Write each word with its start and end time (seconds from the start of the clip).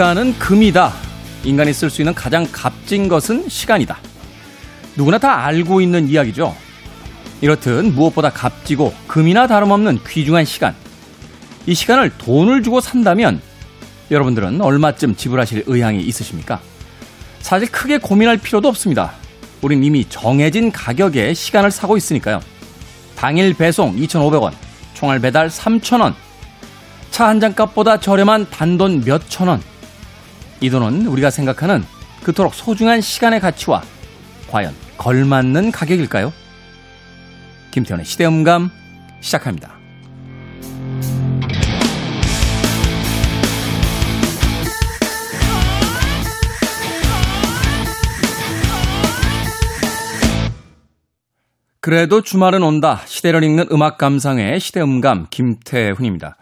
시간은 0.00 0.38
금이다. 0.38 0.94
인간이 1.44 1.74
쓸 1.74 1.90
수 1.90 2.00
있는 2.00 2.14
가장 2.14 2.48
값진 2.50 3.06
것은 3.06 3.50
시간이다. 3.50 3.98
누구나 4.96 5.18
다 5.18 5.44
알고 5.44 5.82
있는 5.82 6.08
이야기죠. 6.08 6.56
이렇듯 7.42 7.84
무엇보다 7.84 8.30
값지고 8.30 8.94
금이나 9.06 9.46
다름없는 9.46 10.00
귀중한 10.08 10.46
시간. 10.46 10.74
이 11.66 11.74
시간을 11.74 12.16
돈을 12.16 12.62
주고 12.62 12.80
산다면 12.80 13.42
여러분들은 14.10 14.62
얼마쯤 14.62 15.16
지불하실 15.16 15.64
의향이 15.66 16.00
있으십니까? 16.00 16.62
사실 17.40 17.70
크게 17.70 17.98
고민할 17.98 18.38
필요도 18.38 18.68
없습니다. 18.68 19.12
우린 19.60 19.84
이미 19.84 20.08
정해진 20.08 20.72
가격에 20.72 21.34
시간을 21.34 21.70
사고 21.70 21.98
있으니까요. 21.98 22.40
당일 23.16 23.52
배송 23.52 23.96
2,500원, 23.96 24.52
총알 24.94 25.18
배달 25.20 25.50
3,000원, 25.50 26.14
차 27.10 27.26
한 27.26 27.38
잔 27.38 27.54
값보다 27.54 28.00
저렴한 28.00 28.46
단돈 28.48 29.02
몇천 29.04 29.48
원. 29.48 29.69
이 30.60 30.68
돈은 30.68 31.06
우리가 31.06 31.30
생각하는 31.30 31.84
그토록 32.22 32.54
소중한 32.54 33.00
시간의 33.00 33.40
가치와 33.40 33.82
과연 34.50 34.74
걸맞는 34.98 35.72
가격일까요? 35.72 36.32
김태현의 37.70 38.04
시대음감 38.04 38.70
시작합니다. 39.20 39.78
그래도 51.80 52.20
주말은 52.20 52.62
온다. 52.62 53.00
시대를 53.06 53.42
읽는 53.42 53.68
음악 53.72 53.96
감상의 53.96 54.60
시대음감 54.60 55.28
김태훈입니다. 55.30 56.36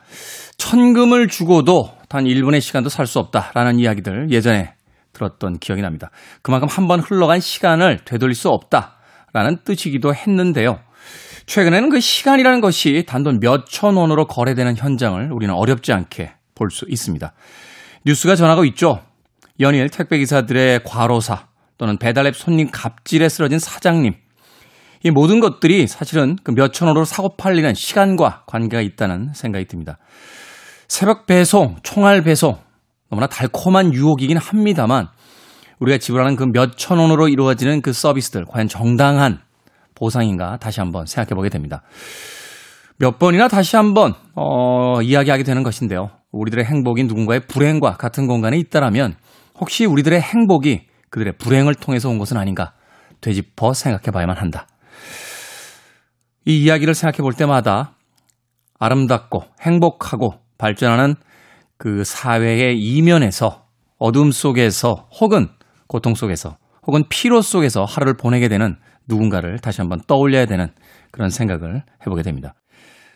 천금을 0.56 1.28
주고도 1.28 1.97
단 2.08 2.24
1분의 2.24 2.60
시간도 2.60 2.88
살 2.88 3.06
수 3.06 3.18
없다라는 3.18 3.78
이야기들 3.78 4.30
예전에 4.30 4.74
들었던 5.12 5.58
기억이 5.58 5.82
납니다. 5.82 6.10
그만큼 6.42 6.68
한 6.68 6.86
번 6.88 7.00
흘러간 7.00 7.40
시간을 7.40 8.00
되돌릴 8.04 8.34
수 8.34 8.48
없다라는 8.50 9.58
뜻이기도 9.64 10.14
했는데요. 10.14 10.80
최근에는 11.46 11.88
그 11.88 12.00
시간이라는 12.00 12.60
것이 12.60 13.04
단돈 13.06 13.40
몇천 13.40 13.96
원으로 13.96 14.26
거래되는 14.26 14.76
현장을 14.76 15.32
우리는 15.32 15.54
어렵지 15.54 15.92
않게 15.92 16.32
볼 16.54 16.70
수 16.70 16.84
있습니다. 16.88 17.32
뉴스가 18.04 18.36
전하고 18.36 18.64
있죠. 18.66 19.02
연일 19.60 19.88
택배기사들의 19.88 20.82
과로사 20.84 21.46
또는 21.78 21.96
배달앱 21.98 22.36
손님 22.36 22.70
갑질에 22.70 23.28
쓰러진 23.28 23.58
사장님 23.58 24.14
이 25.04 25.10
모든 25.10 25.40
것들이 25.40 25.86
사실은 25.86 26.36
그 26.42 26.50
몇천 26.50 26.88
원으로 26.88 27.04
사고 27.04 27.36
팔리는 27.36 27.72
시간과 27.74 28.44
관계가 28.46 28.80
있다는 28.82 29.32
생각이 29.34 29.66
듭니다. 29.66 29.98
새벽 30.88 31.26
배송, 31.26 31.76
총알 31.82 32.22
배송, 32.22 32.56
너무나 33.10 33.26
달콤한 33.26 33.92
유혹이긴 33.92 34.38
합니다만 34.38 35.08
우리가 35.78 35.98
지불하는 35.98 36.34
그 36.34 36.44
몇천 36.52 36.98
원으로 36.98 37.28
이루어지는 37.28 37.82
그 37.82 37.92
서비스들 37.92 38.46
과연 38.46 38.68
정당한 38.68 39.40
보상인가 39.94 40.56
다시 40.56 40.80
한번 40.80 41.06
생각해 41.06 41.36
보게 41.36 41.50
됩니다. 41.50 41.82
몇 42.98 43.18
번이나 43.18 43.48
다시 43.48 43.76
한번 43.76 44.14
어, 44.34 45.00
이야기하게 45.02 45.44
되는 45.44 45.62
것인데요. 45.62 46.10
우리들의 46.32 46.64
행복이 46.64 47.04
누군가의 47.04 47.46
불행과 47.46 47.96
같은 47.96 48.26
공간에 48.26 48.58
있다라면 48.58 49.14
혹시 49.60 49.84
우리들의 49.84 50.20
행복이 50.20 50.86
그들의 51.10 51.34
불행을 51.38 51.74
통해서 51.74 52.08
온 52.08 52.18
것은 52.18 52.36
아닌가 52.36 52.72
되짚어 53.20 53.72
생각해 53.72 54.10
봐야만 54.12 54.36
한다. 54.36 54.66
이 56.44 56.62
이야기를 56.64 56.94
생각해 56.94 57.18
볼 57.18 57.34
때마다 57.34 57.94
아름답고 58.78 59.44
행복하고 59.60 60.47
발전하는 60.58 61.14
그 61.76 62.04
사회의 62.04 62.78
이면에서 62.80 63.64
어둠 63.98 64.32
속에서 64.32 65.08
혹은 65.20 65.48
고통 65.86 66.14
속에서 66.14 66.56
혹은 66.86 67.04
피로 67.08 67.40
속에서 67.42 67.84
하루를 67.84 68.16
보내게 68.16 68.48
되는 68.48 68.76
누군가를 69.06 69.58
다시 69.58 69.80
한번 69.80 70.00
떠올려야 70.06 70.46
되는 70.46 70.68
그런 71.10 71.30
생각을 71.30 71.82
해보게 72.02 72.22
됩니다. 72.22 72.54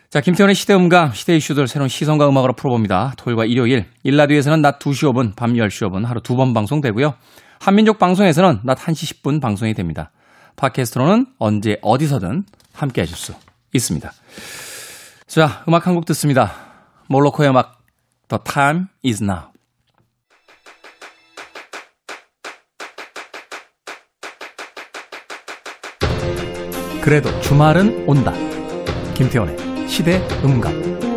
자, 0.09 0.21
김태훈의 0.21 0.53
시대음감, 0.55 1.11
시대 1.13 1.35
이슈들 1.35 1.67
새로운 1.67 1.89
시선과 1.89 2.29
음악으로 2.29 2.53
풀어봅니다. 2.53 3.13
토요일과 3.17 3.45
일요일, 3.45 3.85
일라디오에서는 4.03 4.61
낮 4.61 4.77
2시 4.79 5.11
5분, 5.11 5.35
밤 5.35 5.53
10시 5.53 5.89
5분 5.89 6.05
하루 6.05 6.21
두 6.21 6.35
번 6.35 6.53
방송되고요. 6.53 7.15
한민족 7.59 7.97
방송에서는 7.97 8.59
낮 8.63 8.77
1시 8.77 9.21
10분 9.23 9.41
방송이 9.41 9.73
됩니다. 9.73 10.11
팟캐스트로는 10.55 11.25
언제 11.39 11.77
어디서든 11.81 12.43
함께 12.73 13.01
하실 13.01 13.15
수 13.17 13.33
있습니다. 13.73 14.11
자, 15.25 15.63
음악 15.67 15.87
한 15.87 15.95
곡 15.95 16.05
듣습니다. 16.05 16.72
몰로코의 17.07 17.49
음악 17.49 17.83
The 18.29 18.43
time 18.43 18.85
is 19.05 19.21
now. 19.23 19.53
그래도 27.03 27.29
주말은 27.41 28.07
온다. 28.07 28.31
김태원의 29.13 29.89
시대 29.89 30.25
음감. 30.43 31.12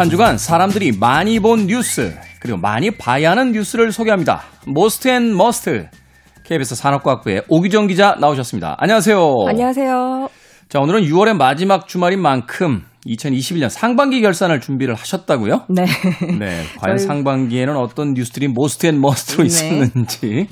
한 0.00 0.08
주간 0.08 0.38
사람들이 0.38 0.92
많이 0.98 1.40
본 1.40 1.66
뉴스 1.66 2.16
그리고 2.40 2.56
많이 2.56 2.90
봐야 2.90 3.32
하는 3.32 3.52
뉴스를 3.52 3.92
소개합니다. 3.92 4.40
most 4.66 5.08
and 5.08 5.36
must 5.36 5.88
KBS 6.44 6.74
산업과학부의 6.74 7.42
오규정 7.50 7.86
기자 7.86 8.16
나오셨습니다. 8.18 8.76
안녕하세요. 8.78 9.18
안녕하세요. 9.46 10.30
자 10.70 10.80
오늘은 10.80 11.02
6월의 11.02 11.36
마지막 11.36 11.86
주말인 11.86 12.22
만큼 12.22 12.80
2021년 13.04 13.68
상반기 13.68 14.22
결산을 14.22 14.62
준비를 14.62 14.94
하셨다고요? 14.94 15.66
네. 15.68 15.84
네. 16.38 16.62
과연 16.78 16.96
저희... 16.96 17.06
상반기에는 17.06 17.76
어떤 17.76 18.14
뉴스들이 18.14 18.48
most 18.48 18.86
and 18.86 19.02
must로 19.02 19.42
네. 19.42 19.46
있었는지. 19.48 20.46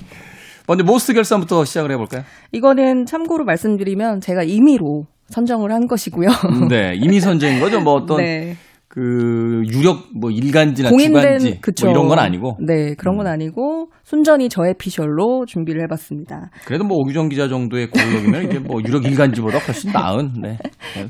먼저 0.67 0.85
most 0.85 1.15
결산부터 1.15 1.65
시작을 1.65 1.91
해볼까요? 1.93 2.23
이거는 2.53 3.07
참고로 3.07 3.47
말씀드리면 3.47 4.21
제가 4.21 4.43
임의로 4.43 5.05
선정을 5.31 5.73
한 5.73 5.87
것이고요. 5.87 6.29
네, 6.69 6.93
임의 6.97 7.21
선정인 7.21 7.61
거죠. 7.61 7.81
뭐 7.81 7.95
어떤 7.95 8.19
네. 8.19 8.57
그 8.89 9.63
유력 9.67 10.09
뭐 10.19 10.31
일간지나 10.31 10.89
공인된, 10.89 11.39
주간지 11.39 11.61
뭐 11.83 11.91
이런 11.91 12.09
건 12.09 12.19
아니고 12.19 12.57
네 12.67 12.95
그런 12.95 13.19
건 13.19 13.27
음. 13.27 13.33
아니고 13.33 13.91
순전히 14.03 14.49
저의 14.49 14.75
피셜로 14.79 15.45
준비를 15.47 15.83
해봤습니다. 15.83 16.51
그래도 16.65 16.85
뭐 16.85 16.97
오규정 16.97 17.29
기자 17.29 17.49
정도의 17.49 17.91
권력이면 17.91 18.45
이제 18.47 18.59
뭐 18.59 18.81
유력 18.83 19.05
일간지보다 19.05 19.59
훨씬 19.59 19.93
나은. 19.93 20.41
네. 20.41 20.59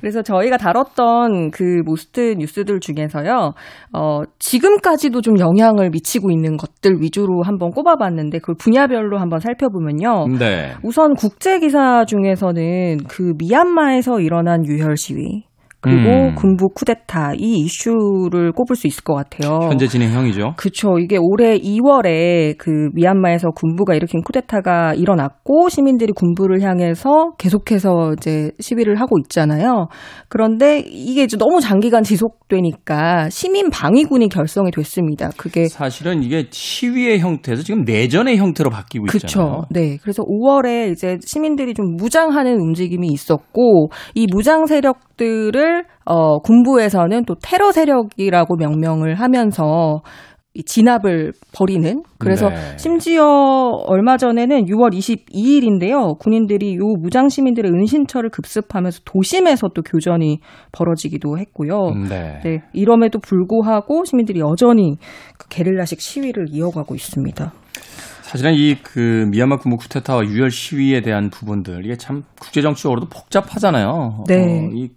그래서 0.01 0.23
저희가 0.23 0.57
다뤘던 0.57 1.53
그 1.53 1.83
모스트 1.85 2.35
뉴스들 2.39 2.81
중에서요, 2.81 3.53
어 3.93 4.23
지금까지도 4.41 5.21
좀 5.21 5.39
영향을 5.39 5.91
미치고 5.91 6.33
있는 6.33 6.57
것들 6.57 7.01
위주로 7.01 7.43
한번 7.45 7.71
꼽아봤는데 7.71 8.41
그 8.41 8.55
분야별로 8.55 9.19
한번 9.19 9.39
살펴보면요. 9.39 10.27
네. 10.37 10.73
우선 10.83 11.15
국제 11.15 11.61
기사 11.61 12.05
중에서는 12.05 13.05
그 13.09 13.35
미얀마에서 13.39 14.21
일어난 14.21 14.67
유혈 14.67 14.97
시위 14.97 15.45
그리고 15.81 16.11
음. 16.11 16.35
군부 16.35 16.69
쿠데타 16.75 17.35
이 17.39 17.61
이슈를 17.61 18.51
꼽을 18.53 18.75
수 18.75 18.89
있을 18.89 19.05
것 19.05 19.15
같아요. 19.15 19.69
현재 19.69 19.87
진행형이죠. 19.87 20.55
그렇죠. 20.57 20.99
이게 20.99 21.17
올해 21.21 21.57
2월에 21.57 22.59
그 22.59 22.89
미얀마에서 22.95 23.51
군부가 23.51 23.95
일으킨 23.95 24.23
쿠데타가 24.23 24.95
일어났고 24.95 25.69
시민들이 25.69 26.13
군부를 26.13 26.63
향해서 26.63 27.35
계속해서 27.39 28.15
이제 28.19 28.51
시위를 28.59 29.01
하고 29.01 29.19
있잖아요. 29.21 29.87
그런데 30.29 30.81
이게 30.81 31.23
이제 31.23 31.37
너무 31.37 31.61
장기간 31.61 32.03
지속되니까 32.03 33.29
시민 33.31 33.71
방위군이 33.71 34.29
결성이 34.31 34.73
됐습니다. 34.73 35.31
그게 35.37 35.69
사실은 35.69 36.25
이게 36.25 36.47
시위의 36.51 37.21
형태에서 37.21 37.63
지금 37.63 37.83
내전의 37.85 38.37
형태로 38.37 38.71
바뀌고 38.71 39.07
있잖아요. 39.07 39.47
그렇죠. 39.47 39.65
네. 39.71 39.97
그래서 40.03 40.25
5월에 40.25 40.91
이제 40.91 41.19
시민들이 41.25 41.73
좀 41.73 41.95
무장하는 41.97 42.59
움직임이 42.59 43.07
있었고 43.13 43.91
이 44.17 44.27
무장 44.33 44.67
세력들을 44.67 45.78
어, 46.09 46.39
군부에서는 46.41 47.25
또 47.27 47.35
테러 47.43 47.71
세력이라고 47.71 48.57
명명을 48.57 49.15
하면서 49.15 50.01
진압을 50.65 51.33
벌이는 51.55 52.03
그래서 52.19 52.49
네. 52.49 52.57
심지어 52.79 53.25
얼마 53.87 54.17
전에는 54.17 54.65
6월 54.65 54.93
22일인데요. 54.93 56.19
군인들이 56.19 56.77
요 56.77 56.81
무장 57.01 57.29
시민들의 57.29 57.71
은신처를 57.71 58.31
급습하면서 58.31 59.03
도심에서 59.05 59.69
또 59.75 59.83
교전이 59.83 60.41
벌어지기도 60.73 61.39
했고요. 61.39 61.91
네. 62.09 62.41
네 62.43 62.63
이럼에도 62.73 63.21
불구하고 63.21 64.05
시민들이 64.05 64.41
여전히 64.41 64.97
그 65.39 65.47
게릴라식 65.49 66.01
시위를 66.01 66.47
이어가고 66.51 66.95
있습니다. 66.95 67.53
사실은 68.29 68.53
이 68.55 68.77
그 68.83 69.27
미얀마 69.31 69.57
군부 69.57 69.79
쿠데타와 69.79 70.27
유혈 70.27 70.51
시위에 70.51 71.01
대한 71.01 71.31
부분들 71.31 71.87
이게 71.87 71.97
참 71.97 72.25
국제 72.39 72.61
정치적으로도 72.61 73.09
복잡하잖아요. 73.09 74.25
네. 74.29 74.35
어, 74.37 74.71
이 74.75 74.91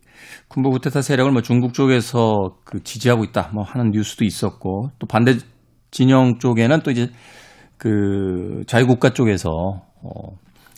군부 0.49 0.69
쿠데타 0.69 1.01
세력을 1.01 1.31
뭐 1.31 1.41
중국 1.41 1.73
쪽에서 1.73 2.57
그 2.65 2.83
지지하고 2.83 3.23
있다 3.23 3.51
뭐 3.53 3.63
하는 3.63 3.91
뉴스도 3.91 4.25
있었고 4.25 4.89
또 4.99 5.07
반대 5.07 5.35
진영 5.91 6.39
쪽에는 6.39 6.81
또 6.81 6.91
이제 6.91 7.07
그 7.77 8.63
자유국가 8.67 9.11
쪽에서 9.11 9.49
어 10.03 10.11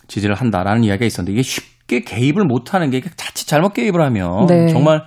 지지를 0.07 0.35
한다라는 0.35 0.83
이야기가 0.83 1.05
있었는데 1.05 1.33
이게 1.33 1.41
쉽게 1.41 2.01
개입을 2.01 2.45
못 2.45 2.75
하는 2.75 2.91
게 2.91 3.01
자칫 3.01 3.47
잘못 3.47 3.73
개입을 3.73 3.99
하면 3.99 4.45
네. 4.45 4.67
정말 4.67 5.01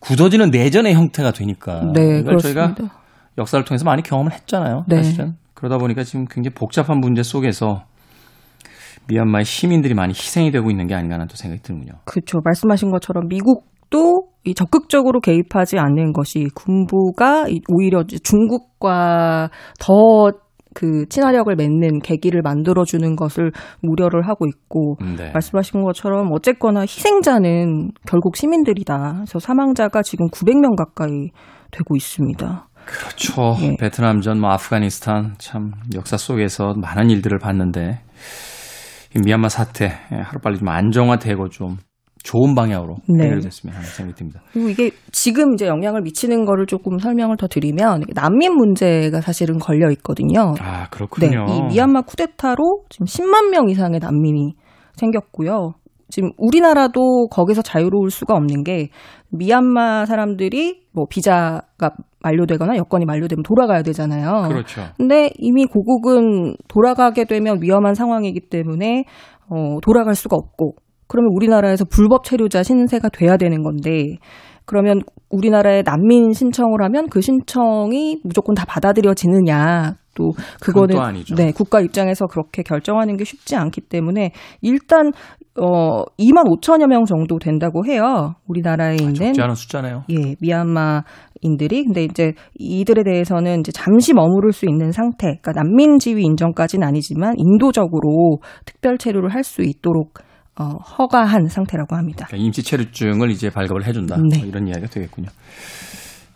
굳어지는 0.00 0.50
내전의 0.50 0.94
형태가 0.94 1.30
되니까 1.30 1.82
네, 1.94 2.18
이걸 2.18 2.24
그렇습니다. 2.24 2.74
저희가 2.74 2.94
역사를 3.38 3.64
통해서 3.64 3.84
많이 3.84 4.02
경험을 4.02 4.32
했잖아요. 4.32 4.86
네. 4.88 5.04
사실은 5.04 5.36
그러다 5.62 5.78
보니까 5.78 6.02
지금 6.02 6.24
굉장히 6.28 6.54
복잡한 6.54 6.98
문제 6.98 7.22
속에서 7.22 7.84
미얀마의 9.06 9.44
시민들이 9.44 9.94
많이 9.94 10.10
희생이 10.10 10.50
되고 10.50 10.68
있는 10.70 10.88
게 10.88 10.94
아닌가 10.96 11.14
하는 11.14 11.28
또 11.28 11.36
생각이 11.36 11.62
드는군요. 11.62 11.92
그렇죠. 12.04 12.40
말씀하신 12.44 12.90
것처럼 12.90 13.28
미국도 13.28 14.24
이 14.42 14.54
적극적으로 14.54 15.20
개입하지 15.20 15.78
않는 15.78 16.12
것이 16.14 16.48
군부가 16.56 17.46
이- 17.48 17.60
오히려 17.68 18.02
중국과 18.02 19.50
더그 19.78 21.06
친화력을 21.08 21.54
맺는 21.54 22.00
계기를 22.00 22.42
만들어주는 22.42 23.14
것을 23.14 23.52
우려를 23.84 24.26
하고 24.26 24.46
있고 24.46 24.96
네. 25.16 25.30
말씀하신 25.32 25.82
것처럼 25.84 26.32
어쨌거나 26.32 26.80
희생자는 26.80 27.92
결국 28.04 28.36
시민들이다. 28.36 29.12
그래서 29.18 29.38
사망자가 29.38 30.02
지금 30.02 30.26
900명 30.26 30.74
가까이 30.76 31.30
되고 31.70 31.94
있습니다. 31.96 32.66
그렇죠. 32.84 33.56
예. 33.62 33.76
베트남전, 33.78 34.40
뭐 34.40 34.50
아프가니스탄 34.50 35.34
참 35.38 35.72
역사 35.94 36.16
속에서 36.16 36.74
많은 36.76 37.10
일들을 37.10 37.38
봤는데 37.38 38.00
이 39.14 39.18
미얀마 39.24 39.48
사태 39.48 39.92
예, 40.12 40.16
하루빨리 40.16 40.58
좀 40.58 40.68
안정화되고 40.68 41.48
좀 41.50 41.76
좋은 42.22 42.54
방향으로 42.54 42.96
네. 43.08 43.24
해결됐으면 43.24 43.74
하는 43.74 43.88
생각이 43.88 44.16
듭니다. 44.16 44.42
그리고 44.52 44.68
이게 44.68 44.90
지금 45.10 45.54
이제 45.54 45.66
영향을 45.66 46.02
미치는 46.02 46.44
거를 46.44 46.66
조금 46.66 46.98
설명을 46.98 47.36
더 47.36 47.48
드리면 47.48 48.04
난민 48.14 48.54
문제가 48.54 49.20
사실은 49.20 49.58
걸려 49.58 49.90
있거든요. 49.92 50.54
아 50.60 50.82
네, 50.82 50.86
그렇군요. 50.90 51.46
이 51.48 51.62
미얀마 51.72 52.02
쿠데타로 52.02 52.84
지금 52.88 53.06
10만 53.06 53.50
명 53.50 53.68
이상의 53.68 53.98
난민이 54.00 54.54
생겼고요. 54.94 55.74
지금 56.12 56.30
우리나라도 56.36 57.26
거기서 57.28 57.62
자유로울 57.62 58.10
수가 58.10 58.34
없는 58.34 58.64
게 58.64 58.90
미얀마 59.30 60.04
사람들이 60.04 60.82
뭐 60.92 61.06
비자가 61.08 61.92
만료되거나 62.22 62.76
여건이 62.76 63.06
만료되면 63.06 63.42
돌아가야 63.42 63.82
되잖아요. 63.82 64.46
그렇죠. 64.48 64.82
근데 64.98 65.30
이미 65.38 65.64
고국은 65.64 66.54
돌아가게 66.68 67.24
되면 67.24 67.62
위험한 67.62 67.94
상황이기 67.94 68.50
때문에 68.50 69.06
어, 69.48 69.78
돌아갈 69.80 70.14
수가 70.14 70.36
없고 70.36 70.74
그러면 71.08 71.30
우리나라에서 71.34 71.86
불법 71.86 72.24
체류자 72.24 72.62
신세가 72.62 73.08
돼야 73.08 73.38
되는 73.38 73.62
건데 73.62 74.18
그러면 74.66 75.00
우리나라에 75.30 75.82
난민 75.82 76.34
신청을 76.34 76.82
하면 76.82 77.08
그 77.08 77.22
신청이 77.22 78.20
무조건 78.22 78.54
다 78.54 78.66
받아들여지느냐 78.68 79.94
또 80.14 80.32
그거는. 80.60 80.96
네 81.36 81.52
국가 81.52 81.80
입장에서 81.80 82.26
그렇게 82.26 82.62
결정하는 82.62 83.16
게 83.16 83.24
쉽지 83.24 83.56
않기 83.56 83.82
때문에 83.82 84.32
일단 84.60 85.12
어 85.60 86.04
2만 86.18 86.44
5천여 86.46 86.86
명 86.86 87.04
정도 87.04 87.38
된다고 87.38 87.84
해요 87.86 88.34
우리나라에 88.46 88.96
있는 88.96 89.14
적지 89.14 89.40
않은 89.42 89.54
숫자네요. 89.54 90.04
예, 90.10 90.34
미얀마인들이 90.40 91.84
근데 91.84 92.04
이제 92.04 92.32
이들에 92.54 93.02
대해서는 93.04 93.60
이제 93.60 93.72
잠시 93.72 94.14
머무를 94.14 94.52
수 94.52 94.66
있는 94.66 94.92
상태, 94.92 95.38
그러니까 95.42 95.52
난민 95.52 95.98
지위 95.98 96.24
인정까지는 96.24 96.86
아니지만 96.86 97.34
인도적으로 97.36 98.38
특별 98.64 98.96
체류를 98.98 99.28
할 99.34 99.42
수 99.42 99.62
있도록 99.62 100.14
어, 100.58 100.64
허가한 100.76 101.46
상태라고 101.48 101.96
합니다. 101.96 102.26
그러니까 102.28 102.46
임시 102.46 102.62
체류증을 102.62 103.30
이제 103.30 103.50
발급을 103.50 103.86
해준다. 103.86 104.16
네. 104.16 104.38
뭐 104.38 104.46
이런 104.46 104.68
이야기가 104.68 104.86
되겠군요. 104.86 105.28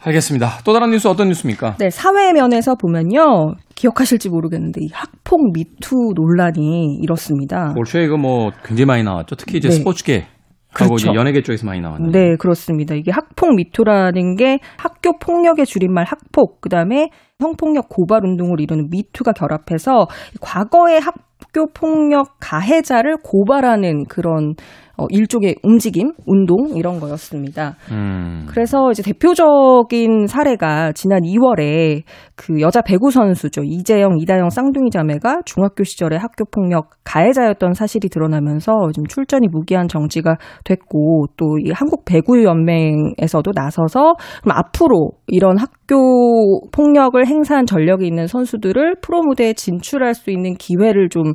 알겠습니다. 0.07 0.61
또 0.65 0.73
다른 0.73 0.91
뉴스 0.91 1.09
어떤 1.09 1.29
뉴스입니까? 1.29 1.77
네, 1.81 1.91
사회 1.91 2.33
면에서 2.33 2.77
보면요. 2.77 3.55
기억하실지 3.75 4.29
모르겠는데 4.29 4.81
이 4.81 4.89
학폭 4.93 5.53
미투 5.53 6.13
논란이 6.15 6.99
이렇습니다. 7.03 7.75
올 7.77 7.85
초에 7.85 8.05
이거 8.05 8.17
뭐 8.17 8.53
굉장히 8.65 8.87
많이 8.87 9.03
나왔죠. 9.03 9.35
특히 9.35 9.59
이제 9.59 9.69
네. 9.69 9.75
스포츠계 9.75 10.27
그렇죠. 10.73 10.85
하고 10.85 10.95
이제 10.97 11.09
연예계 11.13 11.43
쪽에서 11.43 11.67
많이 11.67 11.81
나왔는데. 11.81 12.19
네, 12.19 12.37
그렇습니다. 12.39 12.95
이게 12.95 13.11
학폭 13.11 13.57
미투라는 13.57 14.37
게 14.37 14.59
학교 14.77 15.19
폭력의 15.19 15.67
줄임말 15.67 16.05
학폭, 16.05 16.61
그 16.61 16.69
다음에 16.69 17.09
성폭력 17.41 17.89
고발 17.89 18.25
운동을 18.25 18.61
이루는 18.61 18.89
미투가 18.91 19.33
결합해서 19.33 20.07
과거의 20.41 21.01
학교 21.01 21.67
폭력 21.75 22.37
가해자를 22.39 23.17
고발하는 23.25 24.05
그런 24.05 24.55
어, 24.97 25.07
일종의 25.11 25.57
움직임, 25.63 26.13
운동 26.27 26.77
이런 26.77 27.01
거였습니다. 27.01 27.75
음. 27.91 28.47
그래서 28.49 28.91
이제 28.91 29.03
대표적인 29.03 30.27
사례가 30.27 30.93
지난 30.93 31.23
2월에 31.23 32.03
그 32.37 32.61
여자 32.61 32.81
배구 32.81 33.11
선수죠. 33.11 33.63
이재영, 33.65 34.19
이다영 34.21 34.51
쌍둥이 34.51 34.91
자매가 34.91 35.43
중학교 35.45 35.85
시절에 35.85 36.17
학교 36.17 36.45
폭력 36.45 36.91
가해자였던 37.05 37.75
사실이 37.75 38.09
드러나면서 38.09 38.73
지금 38.95 39.07
출전이 39.07 39.49
무기한 39.49 39.89
정지가 39.89 40.37
됐고 40.65 41.27
또 41.37 41.57
이 41.67 41.71
한국 41.73 42.05
배구 42.05 42.45
연맹에서도 42.45 43.51
나서서 43.55 44.15
그럼 44.43 44.57
앞으로 44.59 45.13
이런 45.27 45.59
학교 45.59 46.61
폭력을 46.71 47.25
행사한 47.27 47.67
전력이 47.67 48.07
있는 48.07 48.27
선수들을 48.27 48.97
프로 49.01 49.23
무대에 49.23 49.53
진출할 49.53 50.15
수 50.15 50.31
있는 50.31 50.55
기회를 50.55 51.09
좀 51.09 51.33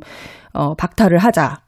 어, 0.52 0.74
박탈을 0.74 1.18
하자. 1.18 1.58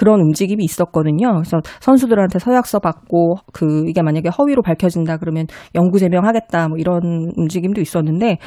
그런 0.00 0.20
움직임이 0.20 0.64
있었거든요. 0.64 1.30
그래서 1.34 1.58
선수들한테 1.80 2.38
서약서 2.38 2.78
받고 2.78 3.34
그 3.52 3.84
이게 3.86 4.00
만약에 4.00 4.30
허위로 4.30 4.62
밝혀진다 4.62 5.18
그러면 5.18 5.44
영구 5.74 5.98
제명하겠다 5.98 6.68
뭐 6.68 6.78
이런 6.78 7.30
움직임도 7.36 7.82
있었는데 7.82 8.38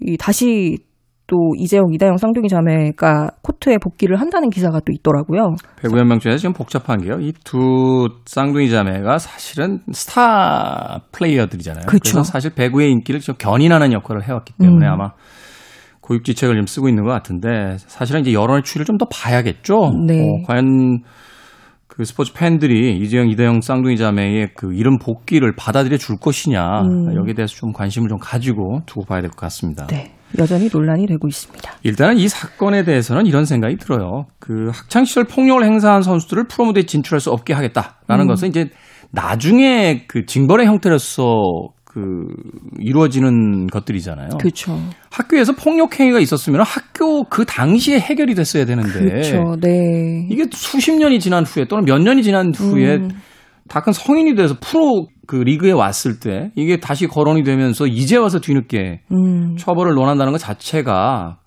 이 0.00 0.16
다시 0.16 0.78
또 1.26 1.36
이재용, 1.58 1.92
이다영 1.94 2.18
쌍둥이 2.18 2.48
자매가 2.48 3.30
코트에 3.42 3.78
복귀를 3.78 4.20
한다는 4.20 4.50
기사가 4.50 4.80
또 4.80 4.92
있더라고요. 4.92 5.56
배구 5.80 5.98
연맹 5.98 6.18
쪽에서 6.18 6.36
지금 6.38 6.52
복잡한 6.52 7.02
게요. 7.02 7.18
이 7.20 7.32
두 7.44 8.08
쌍둥이 8.26 8.70
자매가 8.70 9.18
사실은 9.18 9.80
스타 9.92 11.00
플레이어들이잖아요. 11.12 11.86
그렇죠. 11.86 12.18
래서 12.18 12.24
사실 12.24 12.50
배구의 12.54 12.90
인기를 12.92 13.20
좀 13.20 13.34
견인하는 13.38 13.92
역할을 13.92 14.22
해왔기 14.22 14.54
때문에 14.60 14.86
음. 14.86 14.92
아마 14.92 15.12
고육지책을 16.04 16.54
좀 16.56 16.66
쓰고 16.66 16.88
있는 16.88 17.04
것 17.04 17.10
같은데 17.10 17.76
사실은 17.78 18.20
이제 18.20 18.32
여론의 18.34 18.62
추이를 18.62 18.84
좀 18.84 18.98
더 18.98 19.06
봐야겠죠. 19.10 19.92
네. 20.06 20.20
어, 20.20 20.46
과연 20.46 21.00
그 21.88 22.04
스포츠 22.04 22.32
팬들이 22.32 22.96
이재영, 22.98 23.28
이대영 23.30 23.60
쌍둥이 23.60 23.96
자매의 23.96 24.50
그 24.54 24.74
이름 24.74 24.98
복귀를 24.98 25.54
받아들여 25.56 25.96
줄 25.96 26.16
것이냐 26.18 26.82
음. 26.82 27.16
여기에 27.16 27.34
대해서 27.34 27.54
좀 27.56 27.72
관심을 27.72 28.08
좀 28.08 28.18
가지고 28.18 28.80
두고 28.86 29.04
봐야 29.06 29.20
될 29.20 29.30
것 29.30 29.36
같습니다. 29.36 29.86
네. 29.86 30.12
여전히 30.38 30.68
논란이 30.72 31.06
되고 31.06 31.26
있습니다. 31.28 31.70
일단은 31.84 32.18
이 32.18 32.26
사건에 32.28 32.82
대해서는 32.84 33.26
이런 33.26 33.44
생각이 33.44 33.76
들어요. 33.76 34.26
그 34.40 34.70
학창 34.72 35.04
시절 35.04 35.24
폭력을 35.24 35.64
행사한 35.64 36.02
선수들을 36.02 36.48
프로 36.48 36.66
무대에 36.66 36.84
진출할 36.84 37.20
수 37.20 37.30
없게 37.30 37.52
하겠다라는 37.54 38.24
음. 38.24 38.26
것은 38.28 38.48
이제 38.48 38.68
나중에 39.12 40.06
그 40.08 40.26
징벌의 40.26 40.66
형태로서 40.66 41.22
그 41.94 42.26
이루어지는 42.80 43.68
것들이잖아요. 43.68 44.30
그렇죠. 44.40 44.76
학교에서 45.12 45.52
폭력 45.52 46.00
행위가 46.00 46.18
있었으면 46.18 46.62
학교 46.62 47.22
그 47.22 47.44
당시에 47.44 48.00
해결이 48.00 48.34
됐어야 48.34 48.64
되는데 48.64 48.98
그렇죠. 48.98 49.54
네. 49.60 50.26
이게 50.28 50.44
수십 50.50 50.90
년이 50.90 51.20
지난 51.20 51.44
후에 51.44 51.66
또는 51.68 51.84
몇 51.84 52.00
년이 52.00 52.24
지난 52.24 52.52
후에 52.52 52.96
음. 52.96 53.10
다큰 53.68 53.92
성인이 53.92 54.34
돼서 54.34 54.56
프로 54.60 55.06
그 55.28 55.36
리그에 55.36 55.70
왔을 55.70 56.18
때 56.18 56.50
이게 56.56 56.78
다시 56.80 57.06
거론이 57.06 57.44
되면서 57.44 57.86
이제 57.86 58.16
와서 58.16 58.40
뒤늦게 58.40 59.02
음. 59.12 59.56
처벌을 59.56 59.94
논한다는 59.94 60.32
것 60.32 60.38
자체가 60.38 61.38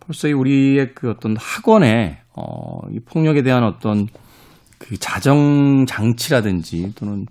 벌써 0.00 0.28
이 0.28 0.34
우리의 0.34 0.90
그 0.94 1.08
어떤 1.08 1.36
학원에 1.38 2.18
어, 2.36 2.80
이 2.92 3.00
폭력에 3.00 3.42
대한 3.42 3.64
어떤 3.64 4.08
그 4.78 4.98
자정 4.98 5.86
장치라든지 5.86 6.92
또는 6.96 7.24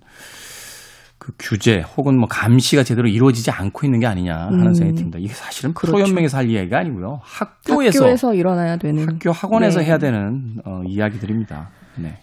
그 1.24 1.32
규제 1.38 1.82
혹은 1.96 2.18
뭐 2.18 2.28
감시가 2.28 2.82
제대로 2.82 3.08
이루어지지 3.08 3.50
않고 3.50 3.86
있는 3.86 3.98
게 3.98 4.06
아니냐 4.06 4.36
하는 4.36 4.66
음. 4.66 4.74
생각이 4.74 4.98
듭니다. 4.98 5.18
이게 5.18 5.32
사실은 5.32 5.72
그렇죠. 5.72 5.96
프로연맹에서 5.96 6.36
할 6.36 6.50
이야기가 6.50 6.78
아니고요. 6.80 7.20
학교에서, 7.22 8.00
학교에서 8.00 8.34
일어나야 8.34 8.76
되는 8.76 9.08
학교 9.08 9.32
학원에서 9.32 9.78
네. 9.80 9.86
해야 9.86 9.96
되는 9.96 10.56
어, 10.66 10.82
이야기들입니다. 10.86 11.70
네. 11.96 12.18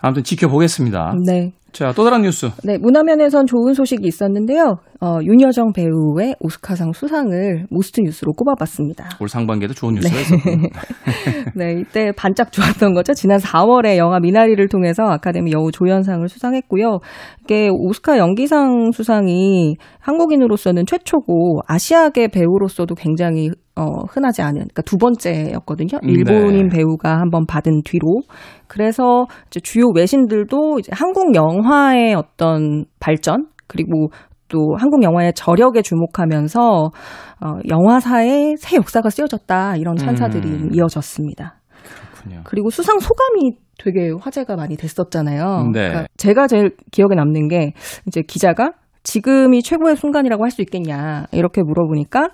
아무튼 0.00 0.22
지켜보겠습니다. 0.22 1.14
네. 1.26 1.52
자, 1.72 1.92
또 1.94 2.04
다른 2.04 2.22
뉴스. 2.22 2.50
네, 2.64 2.78
문화면에선 2.78 3.46
좋은 3.46 3.74
소식이 3.74 4.06
있었는데요. 4.06 4.78
어, 5.00 5.18
윤여정 5.22 5.72
배우의 5.72 6.34
오스카상 6.40 6.92
수상을 6.92 7.66
most 7.70 8.00
뉴스로 8.00 8.32
꼽아봤습니다. 8.32 9.08
올 9.20 9.28
상반기에도 9.28 9.72
좋은 9.72 9.94
뉴스가 9.94 10.20
있었고. 10.20 10.50
네, 11.54 11.74
이때 11.80 12.12
반짝 12.16 12.50
좋았던 12.52 12.94
거죠. 12.94 13.14
지난 13.14 13.38
4월에 13.38 13.96
영화 13.96 14.18
미나리를 14.18 14.68
통해서 14.68 15.04
아카데미 15.04 15.52
여우 15.52 15.70
조연상을 15.70 16.28
수상했고요. 16.28 16.98
이게 17.44 17.68
오스카 17.70 18.18
연기상 18.18 18.90
수상이 18.92 19.76
한국인으로서는 20.00 20.86
최초고 20.86 21.60
아시아계 21.66 22.28
배우로서도 22.28 22.94
굉장히 22.96 23.50
어, 23.80 24.04
흔하지 24.10 24.42
않은, 24.42 24.54
그러니까 24.54 24.82
두 24.82 24.96
번째였거든요. 24.98 25.98
음, 26.02 26.08
일본인 26.08 26.68
네. 26.68 26.76
배우가 26.76 27.18
한번 27.18 27.46
받은 27.46 27.82
뒤로. 27.84 28.20
그래서 28.66 29.26
이제 29.46 29.60
주요 29.60 29.86
외신들도 29.94 30.80
이제 30.80 30.90
한국 30.94 31.34
영화의 31.34 32.14
어떤 32.14 32.84
발전, 33.00 33.46
그리고 33.66 34.10
또 34.48 34.74
한국 34.76 35.02
영화의 35.02 35.32
저력에 35.34 35.80
주목하면서 35.80 36.60
어, 36.60 37.46
영화사에 37.70 38.56
새 38.58 38.76
역사가 38.76 39.08
쓰여졌다 39.08 39.76
이런 39.76 39.96
찬사들이 39.96 40.48
음. 40.48 40.70
이어졌습니다. 40.74 41.54
그렇군요. 42.12 42.42
그리고 42.44 42.68
수상 42.70 42.98
소감이 42.98 43.52
되게 43.82 44.10
화제가 44.20 44.56
많이 44.56 44.76
됐었잖아요. 44.76 45.70
네. 45.72 45.88
그러니까 45.88 46.06
제가 46.18 46.48
제일 46.48 46.76
기억에 46.90 47.14
남는 47.14 47.48
게 47.48 47.72
이제 48.06 48.20
기자가 48.22 48.72
지금이 49.04 49.62
최고의 49.62 49.96
순간이라고 49.96 50.44
할 50.44 50.50
수 50.50 50.60
있겠냐 50.60 51.26
이렇게 51.32 51.62
물어보니까 51.62 52.28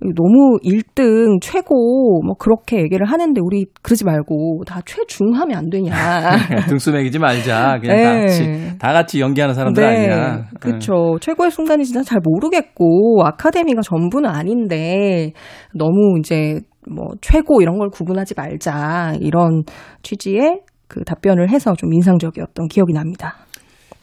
너무 0.00 0.58
1등 0.64 1.40
최고 1.40 2.22
뭐 2.24 2.34
그렇게 2.38 2.78
얘기를 2.78 3.04
하는데 3.06 3.40
우리 3.42 3.66
그러지 3.82 4.04
말고 4.04 4.62
다 4.66 4.80
최중하면 4.86 5.56
안 5.56 5.70
되냐. 5.70 5.92
등수 6.68 6.92
매기지 6.92 7.18
말자. 7.18 7.78
그냥 7.80 7.96
네. 7.96 8.04
다 8.04 8.20
같이 8.20 8.78
다 8.78 8.92
같이 8.92 9.20
연기하는 9.20 9.54
사람들 9.54 9.82
네. 9.82 9.88
아니냐. 9.88 10.44
그렇죠. 10.60 10.92
네. 10.92 11.18
최고의 11.20 11.50
순간이 11.50 11.84
진짜 11.84 12.02
잘 12.02 12.20
모르겠고 12.22 13.22
아카데미가 13.24 13.82
전부는 13.82 14.30
아닌데 14.30 15.32
너무 15.74 16.18
이제 16.20 16.60
뭐 16.88 17.08
최고 17.20 17.60
이런 17.60 17.78
걸 17.78 17.88
구분하지 17.90 18.34
말자 18.36 19.14
이런 19.20 19.64
취지의 20.02 20.60
그 20.86 21.04
답변을 21.04 21.50
해서 21.50 21.74
좀 21.74 21.92
인상적이었던 21.92 22.68
기억이 22.68 22.92
납니다. 22.92 23.34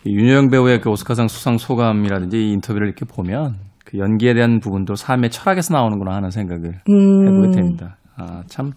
윤여영 0.06 0.50
배우의 0.50 0.82
그 0.82 0.90
오스카상 0.90 1.28
수상 1.28 1.58
소감이라든지 1.58 2.38
이 2.38 2.52
인터뷰를 2.54 2.88
이렇게 2.88 3.06
보면 3.06 3.56
그 3.96 4.00
연기에 4.00 4.34
대한 4.34 4.60
부분도 4.60 4.96
삶의 4.96 5.30
철학에서 5.30 5.74
나오는구나 5.74 6.16
하는 6.16 6.30
생각을 6.30 6.82
음. 6.90 7.28
해보게 7.28 7.56
됩니다. 7.56 7.98
아, 8.18 8.44
참. 8.48 8.72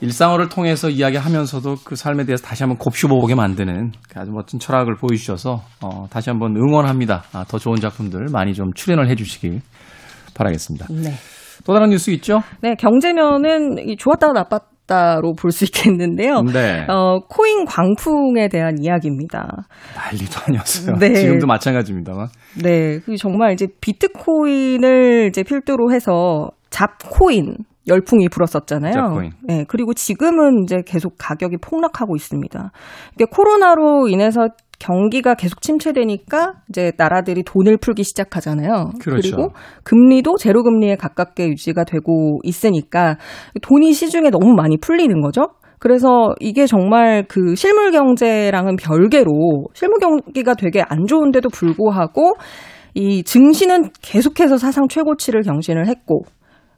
일상어를 0.00 0.48
통해서 0.48 0.90
이야기하면서도 0.90 1.76
그 1.84 1.96
삶에 1.96 2.24
대해서 2.24 2.44
다시 2.44 2.62
한번 2.62 2.78
곱씹어보게 2.78 3.34
만드는 3.34 3.92
그 4.08 4.20
아주 4.20 4.32
멋진 4.32 4.58
철학을 4.58 4.96
보여주셔서 4.96 5.62
어, 5.82 6.06
다시 6.10 6.30
한번 6.30 6.56
응원합니다. 6.56 7.22
아, 7.32 7.44
더 7.44 7.58
좋은 7.58 7.76
작품들 7.76 8.26
많이 8.30 8.54
좀 8.54 8.72
출연을 8.74 9.08
해주시길 9.08 9.60
바라겠습니다. 10.36 10.86
네. 10.90 11.12
또 11.64 11.72
다른 11.72 11.90
뉴스 11.90 12.10
있죠? 12.10 12.40
네, 12.60 12.74
경제면은 12.74 13.96
좋았다가 13.96 14.32
나빴 14.32 14.73
있다로 14.84 15.34
볼 15.34 15.50
수 15.52 15.64
있겠는데요. 15.64 16.42
네. 16.42 16.84
어, 16.88 17.20
코인 17.28 17.64
광풍에 17.64 18.48
대한 18.48 18.76
이야기입니다. 18.80 19.66
난리도 19.94 20.40
아니었어요. 20.48 20.96
네. 20.98 21.14
지금도 21.14 21.46
마찬가지입니다만. 21.46 22.28
네. 22.62 22.98
그 23.00 23.16
정말 23.16 23.52
이제 23.52 23.66
비트코인을 23.80 25.28
이제 25.28 25.42
필두로 25.42 25.92
해서 25.92 26.50
잡코인 26.70 27.56
열풍이 27.86 28.28
불었었잖아요. 28.28 29.20
네. 29.42 29.64
그리고 29.68 29.92
지금은 29.94 30.64
이제 30.64 30.82
계속 30.86 31.14
가격이 31.18 31.58
폭락하고 31.60 32.16
있습니다. 32.16 32.72
이게 33.14 33.24
코로나로 33.30 34.08
인해서 34.08 34.48
경기가 34.78 35.34
계속 35.34 35.62
침체되니까 35.62 36.54
이제 36.68 36.92
나라들이 36.96 37.42
돈을 37.42 37.76
풀기 37.78 38.02
시작하잖아요. 38.02 38.90
그렇죠. 39.00 39.36
그리고 39.36 39.52
금리도 39.84 40.36
제로 40.38 40.62
금리에 40.62 40.96
가깝게 40.96 41.48
유지가 41.48 41.84
되고 41.84 42.40
있으니까 42.42 43.16
돈이 43.62 43.92
시중에 43.92 44.30
너무 44.30 44.54
많이 44.54 44.76
풀리는 44.78 45.20
거죠. 45.20 45.48
그래서 45.78 46.34
이게 46.40 46.66
정말 46.66 47.24
그 47.28 47.54
실물 47.54 47.92
경제랑은 47.92 48.76
별개로 48.76 49.66
실물 49.74 49.98
경기가 50.00 50.54
되게 50.54 50.82
안 50.88 51.06
좋은데도 51.06 51.50
불구하고 51.50 52.34
이 52.94 53.22
증시는 53.22 53.90
계속해서 54.00 54.56
사상 54.56 54.88
최고치를 54.88 55.42
경신을 55.42 55.86
했고 55.88 56.22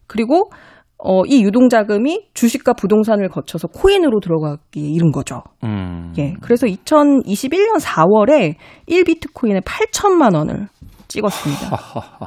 그리고 0.06 0.50
어, 0.98 1.24
이 1.26 1.42
유동자금이 1.44 2.28
주식과 2.34 2.72
부동산을 2.72 3.28
거쳐서 3.28 3.68
코인으로 3.68 4.20
들어가기에 4.20 4.88
이른 4.88 5.12
거죠. 5.12 5.42
음. 5.64 6.12
예. 6.18 6.34
그래서 6.40 6.66
2021년 6.66 7.78
4월에 7.80 8.54
1비트코인에 8.88 9.62
8천만 9.62 10.34
원을 10.34 10.68
찍었습니다. 11.08 11.76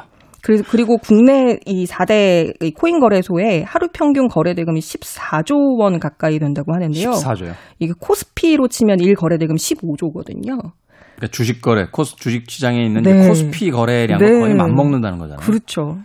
그래서 0.42 0.64
그리고 0.70 0.98
국내 0.98 1.58
이 1.66 1.86
4대 1.86 2.74
코인 2.76 3.00
거래소에 3.00 3.64
하루 3.64 3.88
평균 3.92 4.28
거래 4.30 4.54
대금이 4.54 4.80
14조 4.80 5.80
원 5.80 6.00
가까이 6.00 6.40
된다고 6.40 6.74
하는데요. 6.74 7.12
14조요. 7.12 7.54
이게 7.80 7.94
코스피로 8.00 8.68
치면 8.68 9.02
1 9.02 9.16
거래 9.16 9.38
대금 9.38 9.56
15조거든요. 9.56 10.72
그러니까 11.20 11.28
주식 11.32 11.62
거래, 11.62 11.88
코스 11.92 12.16
주식 12.16 12.50
시장에 12.50 12.82
있는 12.82 13.02
네. 13.02 13.28
코스피 13.28 13.72
거래량과 13.72 14.26
네. 14.26 14.40
거의 14.40 14.56
맞먹는다는 14.56 15.18
거잖아요. 15.18 15.46
그렇죠. 15.46 15.98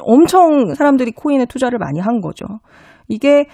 엄청 0.00 0.74
사람들이 0.74 1.12
코인에 1.12 1.46
투자를 1.46 1.78
많이 1.78 2.00
한 2.00 2.20
거죠. 2.20 2.44
이게 3.08 3.46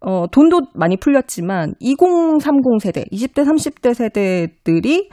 어, 0.00 0.26
돈도 0.30 0.60
많이 0.74 0.96
풀렸지만 0.96 1.74
2030 1.80 2.82
세대, 2.82 3.04
20대, 3.10 3.44
30대 3.44 3.94
세대들이 3.94 5.08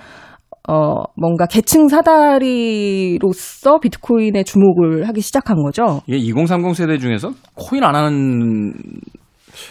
어, 0.69 1.03
뭔가 1.15 1.45
계층 1.47 1.87
사다리로서 1.87 3.79
비트코인에 3.79 4.43
주목을 4.43 5.07
하기 5.07 5.21
시작한 5.21 5.55
거죠. 5.63 6.01
이게 6.07 6.17
2030 6.17 6.75
세대 6.75 6.97
중에서 6.97 7.31
코인 7.55 7.83
안 7.83 7.95
하는 7.95 8.73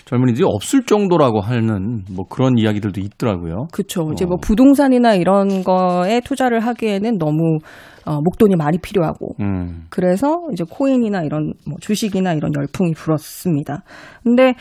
젊은이들이 0.04 0.44
없을 0.46 0.84
정도라고 0.84 1.40
하는 1.40 2.02
뭐 2.10 2.26
그런 2.28 2.58
이야기들도 2.58 3.00
있더라고요. 3.00 3.68
그렇죠. 3.72 4.10
이제 4.12 4.24
뭐 4.24 4.34
어. 4.34 4.38
부동산이나 4.40 5.14
이런 5.14 5.62
거에 5.62 6.20
투자를 6.20 6.60
하기에는 6.60 7.18
너무 7.18 7.58
어, 8.06 8.20
목돈이 8.22 8.56
많이 8.56 8.78
필요하고 8.78 9.34
음. 9.40 9.84
그래서 9.90 10.40
이제 10.52 10.64
코인이나 10.68 11.22
이런 11.22 11.52
뭐 11.66 11.76
주식이나 11.80 12.32
이런 12.34 12.52
열풍이 12.56 12.92
불었습니다. 12.92 13.82
근데 14.24 14.54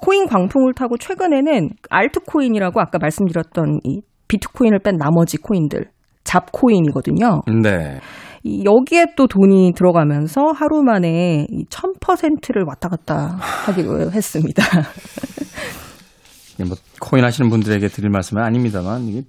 코인 0.00 0.26
광풍을 0.26 0.74
타고 0.74 0.96
최근에는 0.96 1.70
알트코인이라고 1.90 2.80
아까 2.80 2.98
말씀드렸던 2.98 3.80
이 3.84 4.00
비트코인을 4.28 4.80
뺀 4.80 4.96
나머지 4.96 5.36
코인들 5.36 5.86
잡코인이거든요. 6.24 7.42
네. 7.62 8.00
여기에 8.44 9.14
또 9.16 9.26
돈이 9.26 9.72
들어가면서 9.74 10.52
하루 10.54 10.82
만에 10.82 11.46
1000%를 11.70 12.64
왔다 12.66 12.88
갔다 12.88 13.36
하기로 13.38 14.12
했습니다. 14.12 14.62
뭐 16.66 16.76
코인 17.00 17.24
하시는 17.24 17.48
분들에게 17.48 17.88
드릴 17.88 18.10
말씀은 18.10 18.42
아닙니다만 18.42 19.08
이게 19.08 19.22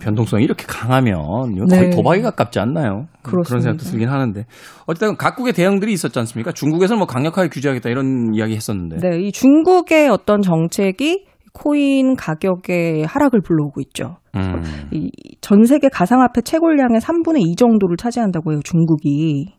변동성이 0.00 0.44
이렇게 0.44 0.64
강하면 0.66 1.56
거의 1.68 1.88
네. 1.88 1.90
도박에 1.90 2.20
가깝지 2.20 2.60
않나요? 2.60 3.06
그렇습니다. 3.22 3.48
그런 3.48 3.60
생각도 3.60 3.84
들긴 3.90 4.08
하는데 4.08 4.44
어쨌든 4.86 5.16
각국의 5.16 5.52
대응들이 5.52 5.92
있었지 5.92 6.18
않습니까? 6.20 6.52
중국에서는 6.52 6.98
뭐 6.98 7.06
강력하게 7.06 7.48
규제하겠다 7.48 7.90
이런 7.90 8.34
이야기 8.34 8.54
했었는데. 8.54 8.98
네, 8.98 9.20
이 9.20 9.32
중국의 9.32 10.08
어떤 10.08 10.42
정책이 10.42 11.26
코인 11.54 12.16
가격의 12.16 13.04
하락을 13.04 13.40
불러오고 13.40 13.80
있죠. 13.82 14.16
음. 14.36 14.62
이전 14.92 15.64
세계 15.64 15.88
가상화폐 15.88 16.42
채굴량의 16.42 17.00
3분의 17.00 17.40
2 17.40 17.56
정도를 17.56 17.96
차지한다고 17.96 18.52
해요, 18.52 18.60
중국이. 18.64 19.54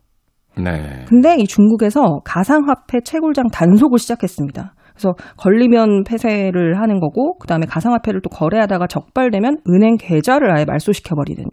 네. 0.62 1.04
근데 1.08 1.36
이 1.36 1.46
중국에서 1.46 2.20
가상화폐 2.24 3.00
채굴장 3.00 3.48
단속을 3.48 3.98
시작했습니다. 3.98 4.74
그래서 4.92 5.14
걸리면 5.36 6.04
폐쇄를 6.04 6.80
하는 6.80 7.00
거고 7.00 7.36
그 7.38 7.46
다음에 7.46 7.66
가상화폐를 7.66 8.20
또 8.22 8.30
거래하다가 8.30 8.86
적발되면 8.86 9.58
은행 9.68 9.96
계좌를 9.98 10.54
아예 10.56 10.64
말소시켜 10.64 11.14
버리는 11.14 11.44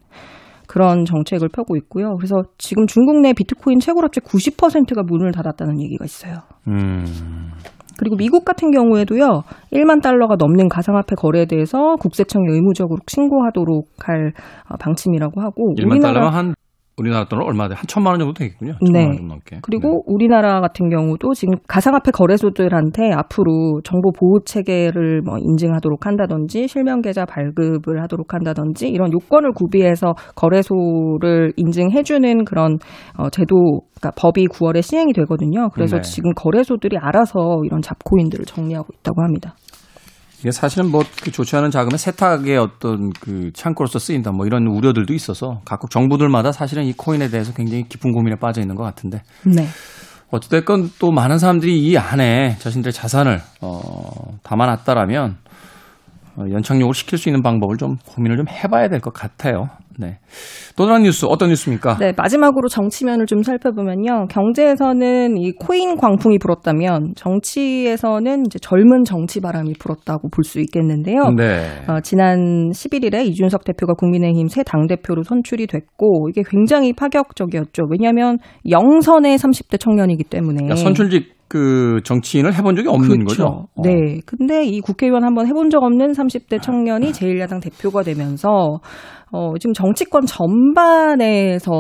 그런 0.68 1.04
정책을 1.04 1.50
펴고 1.54 1.76
있고요. 1.78 2.16
그래서 2.16 2.44
지금 2.58 2.88
중국 2.88 3.20
내 3.20 3.34
비트코인 3.34 3.80
채굴업체 3.80 4.22
90%가 4.22 5.04
문을 5.04 5.32
닫았다는 5.34 5.82
얘기가 5.82 6.06
있어요. 6.06 6.36
음. 6.68 7.06
그리고 8.04 8.18
미국 8.18 8.44
같은 8.44 8.72
경우에도요, 8.72 9.44
1만 9.72 10.02
달러가 10.02 10.36
넘는 10.36 10.68
가상화폐 10.68 11.16
거래에 11.16 11.46
대해서 11.46 11.96
국세청에 11.96 12.46
의무적으로 12.50 13.00
신고하도록 13.08 13.88
할 14.06 14.34
어, 14.70 14.76
방침이라고 14.78 15.42
하고 15.42 15.74
1만 15.78 15.92
우리나라 15.92 16.14
달러면 16.14 16.34
한 16.34 16.54
우리나라 16.96 17.26
돈은 17.26 17.44
얼마 17.44 17.68
돼? 17.68 17.74
한 17.74 17.84
천만 17.88 18.12
원 18.12 18.20
정도 18.20 18.34
되겠군요. 18.34 18.74
네. 18.92 19.10
그리고 19.64 19.90
네. 19.90 20.02
우리나라 20.06 20.62
같은 20.62 20.90
경우도 20.90 21.34
지금 21.34 21.56
가상화폐 21.68 22.12
거래소들한테 22.12 23.12
앞으로 23.12 23.82
정보 23.84 24.12
보호 24.12 24.40
체계를 24.46 25.22
뭐 25.22 25.38
인증하도록 25.40 26.06
한다든지 26.06 26.68
실명 26.68 27.02
계좌 27.02 27.26
발급을 27.26 28.02
하도록 28.04 28.32
한다든지 28.34 28.90
이런 28.90 29.12
요건을 29.12 29.54
구비해서 29.54 30.14
거래소를 30.36 31.54
인증해 31.56 32.04
주는 32.04 32.46
그런 32.46 32.78
어, 33.18 33.30
제도, 33.30 33.82
그러니까 33.96 34.12
법이 34.16 34.48
9월에 34.48 34.84
시행이 34.84 35.14
되거든요. 35.14 35.70
그래서 35.70 35.98
네. 35.98 36.02
지금 36.04 36.32
거래소들이 36.36 36.98
알아서 36.98 37.62
이런 37.66 37.82
잡코인들을 37.82 38.46
정리하고 38.46 38.90
있다고 39.00 39.24
합니다. 39.24 39.56
이게 40.44 40.52
사실은 40.52 40.92
뭐 40.92 41.04
그 41.24 41.32
좋지 41.32 41.56
않은 41.56 41.72
자금의 41.72 41.98
세탁의 41.98 42.58
어떤 42.58 43.12
그 43.14 43.52
창고로서 43.54 43.98
쓰인다 43.98 44.32
뭐 44.32 44.46
이런 44.46 44.68
우려들도 44.68 45.14
있어서 45.14 45.62
각국 45.64 45.90
정부들마다 45.90 46.52
사실은 46.52 46.84
이 46.84 46.92
코인에 46.94 47.30
대해서 47.30 47.54
굉장히 47.54 47.88
깊은 47.88 48.12
고민에 48.12 48.36
빠져 48.36 48.60
있는 48.60 48.76
것 48.76 48.84
같은데. 48.84 49.22
네. 49.46 49.68
어찌됐건 50.32 50.92
또 51.00 51.12
많은 51.12 51.38
사람들이 51.38 51.80
이 51.80 51.96
안에 51.96 52.58
자신들의 52.58 52.92
자산을 52.92 53.40
어, 53.62 54.40
담아놨다라면 54.42 55.38
어, 55.43 55.43
연착륙을 56.38 56.94
시킬 56.94 57.18
수 57.18 57.30
있는 57.30 57.42
방법을 57.42 57.78
좀 57.78 57.98
고민을 58.08 58.38
좀 58.38 58.46
해봐야 58.48 58.88
될 58.90 59.00
것 59.00 59.14
같아요. 59.14 59.70
네. 60.00 60.18
또 60.76 60.88
다른 60.88 61.04
뉴스 61.04 61.28
어떤 61.28 61.50
뉴스입니까? 61.50 61.98
네, 62.00 62.14
마지막으로 62.18 62.68
정치면을 62.68 63.28
좀 63.28 63.44
살펴보면요. 63.44 64.26
경제에서는 64.28 65.38
이 65.38 65.52
코인 65.52 65.98
광풍이 65.98 66.40
불었다면 66.40 67.14
정치에서는 67.16 68.46
이제 68.48 68.58
젊은 68.60 69.04
정치 69.04 69.40
바람이 69.40 69.74
불었다고 69.80 70.30
볼 70.30 70.44
수 70.44 70.60
있겠는데요. 70.60 71.30
네. 71.38 71.62
어, 71.88 72.00
지난 72.02 72.70
11일에 72.72 73.26
이준석 73.28 73.64
대표가 73.66 73.94
국민의힘 73.94 74.48
새 74.48 74.64
당대표로 74.64 75.24
선출이 75.24 75.68
됐고 75.68 76.28
이게 76.30 76.42
굉장히 76.50 76.92
파격적이었죠. 76.94 77.84
왜냐하면 77.90 78.40
영선의 78.70 79.38
30대 79.38 79.80
청년이기 79.80 80.24
때문에. 80.26 80.56
그러니까 80.64 80.76
선출직 80.76 81.32
그 81.54 82.02
정치인을 82.04 82.56
해본 82.56 82.76
적이 82.76 82.88
없는 82.88 83.26
그렇죠. 83.26 83.44
거죠. 83.44 83.46
어. 83.76 83.82
네. 83.84 84.20
근데 84.26 84.66
이 84.66 84.80
국회의원 84.80 85.24
한번 85.24 85.46
해본 85.46 85.70
적 85.70 85.84
없는 85.84 86.14
30대 86.14 86.60
청년이 86.60 87.12
제1야당 87.12 87.62
대표가 87.62 88.02
되면서 88.02 88.80
어, 89.32 89.54
지금 89.60 89.74
정치권 89.74 90.26
전반에서 90.26 91.72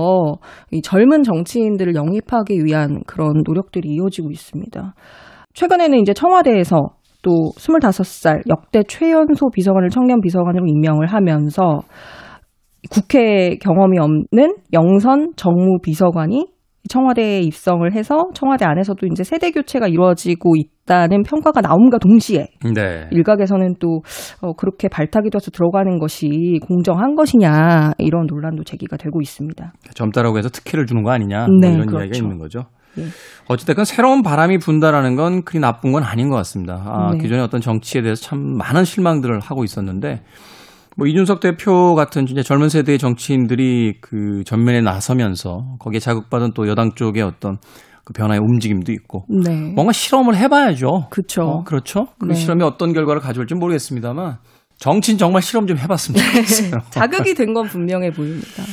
이 0.70 0.84
젊은 0.84 1.24
정치인들을 1.24 1.96
영입하기 1.96 2.64
위한 2.66 3.02
그런 3.08 3.42
노력들이 3.44 3.90
이어지고 3.96 4.30
있습니다. 4.30 4.94
최근에는 5.56 6.00
이제 6.00 6.14
청와대에서 6.14 6.90
또 7.24 7.32
25살 7.56 8.48
역대 8.52 8.84
최연소 8.88 9.50
비서관을 9.50 9.90
청년 9.90 10.22
비서관으로 10.22 10.68
임명을 10.68 11.08
하면서 11.08 11.80
국회 12.92 13.56
경험이 13.56 13.98
없는 13.98 14.56
영선 14.72 15.32
정무 15.36 15.80
비서관이 15.82 16.53
청와대에 16.90 17.40
입성을 17.42 17.90
해서 17.94 18.28
청와대 18.34 18.66
안에서도 18.66 19.06
이제 19.08 19.24
세대 19.24 19.52
교체가 19.52 19.88
이루어지고 19.88 20.56
있다는 20.56 21.24
평가가 21.24 21.62
나옴과 21.62 21.98
동시에 22.00 22.48
네. 22.74 23.08
일각에서는 23.12 23.76
또 23.80 24.02
어, 24.42 24.54
그렇게 24.54 24.90
발탁이 24.90 25.30
돼서 25.30 25.50
들어가는 25.52 25.98
것이 26.00 26.60
공정한 26.68 27.16
것이냐 27.16 27.94
이런 28.00 28.26
논란도 28.28 28.64
제기가 28.64 28.98
되고 28.98 29.22
있습니다. 29.22 29.74
젊다라고 29.94 30.38
해서 30.38 30.50
특혜를 30.50 30.86
주는 30.86 31.04
거 31.04 31.12
아니냐 31.12 31.48
네, 31.62 31.68
뭐 31.68 31.76
이런 31.76 31.88
그렇죠. 31.88 32.06
이야기가 32.06 32.18
있는 32.24 32.38
거죠. 32.38 32.66
예. 32.98 33.06
어찌됐건 33.48 33.86
새로운 33.86 34.22
바람이 34.22 34.60
분다라는 34.60 35.16
건 35.16 35.44
그리 35.44 35.60
나쁜 35.60 35.92
건 35.92 36.04
아닌 36.04 36.30
것 36.30 36.36
같습니다. 36.38 36.76
아, 36.86 37.12
네. 37.14 37.18
기존의 37.20 37.44
어떤 37.44 37.62
정치에 37.62 38.02
대해서 38.02 38.22
참 38.22 38.40
많은 38.58 38.84
실망들을 38.84 39.40
하고 39.40 39.64
있었는데 39.64 40.22
뭐 40.98 41.08
이준석 41.08 41.40
대표 41.40 41.96
같은 41.96 42.26
이제 42.28 42.44
젊은 42.44 42.70
세대의 42.70 43.00
정치인들이 43.00 43.96
그 44.02 44.44
전면에 44.46 44.82
나서면서 44.82 45.76
거기에 45.80 46.00
자극받은 46.00 46.52
또 46.54 46.68
여당 46.68 46.92
쪽의 46.96 47.24
어떤 47.24 47.58
그 48.04 48.14
변화의 48.14 48.40
움직임도 48.42 48.92
있고 48.92 49.26
네. 49.30 49.72
뭔가 49.74 49.94
실험을 49.94 50.36
해봐야죠. 50.36 51.08
그렇죠. 51.10 51.42
어, 51.44 51.64
그렇죠. 51.64 52.08
그 52.20 52.26
네. 52.26 52.34
실험이 52.34 52.64
어떤 52.64 52.94
결과를 52.94 53.22
가져올지 53.22 53.56
모르겠습니다만 53.56 54.38
정치인 54.78 55.18
정말 55.18 55.42
실험 55.42 55.66
좀 55.68 55.78
좋겠어요. 55.78 56.82
자극이 56.92 57.34
된 57.36 57.54
건 57.54 57.68
분명해 57.68 58.12
보입니다. 58.12 58.64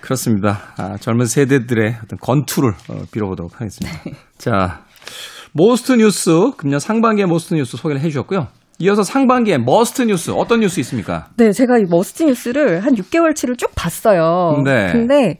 그렇습니다. 0.00 0.60
아, 0.76 0.96
젊은 0.98 1.26
세대들의 1.26 1.96
어떤 2.04 2.18
건투를 2.20 2.70
어, 2.88 3.02
빌어보도록 3.12 3.60
하겠습니다. 3.60 3.98
자, 4.38 4.84
most 5.52 5.92
뉴스 5.92 6.52
금년 6.56 6.78
상반기의 6.80 7.26
most 7.26 7.54
뉴스 7.54 7.76
소개를 7.76 8.00
해주셨고요. 8.02 8.46
이어서 8.80 9.02
상반기의 9.02 9.60
must 9.60 10.02
뉴스 10.02 10.30
어떤 10.30 10.60
뉴스 10.60 10.80
있습니까? 10.80 11.28
네, 11.36 11.52
제가 11.52 11.78
이 11.78 11.84
must 11.84 12.22
뉴스를 12.22 12.80
한 12.80 12.94
6개월치를 12.94 13.58
쭉 13.58 13.70
봤어요. 13.74 14.62
네. 14.64 14.90
근데 14.90 15.38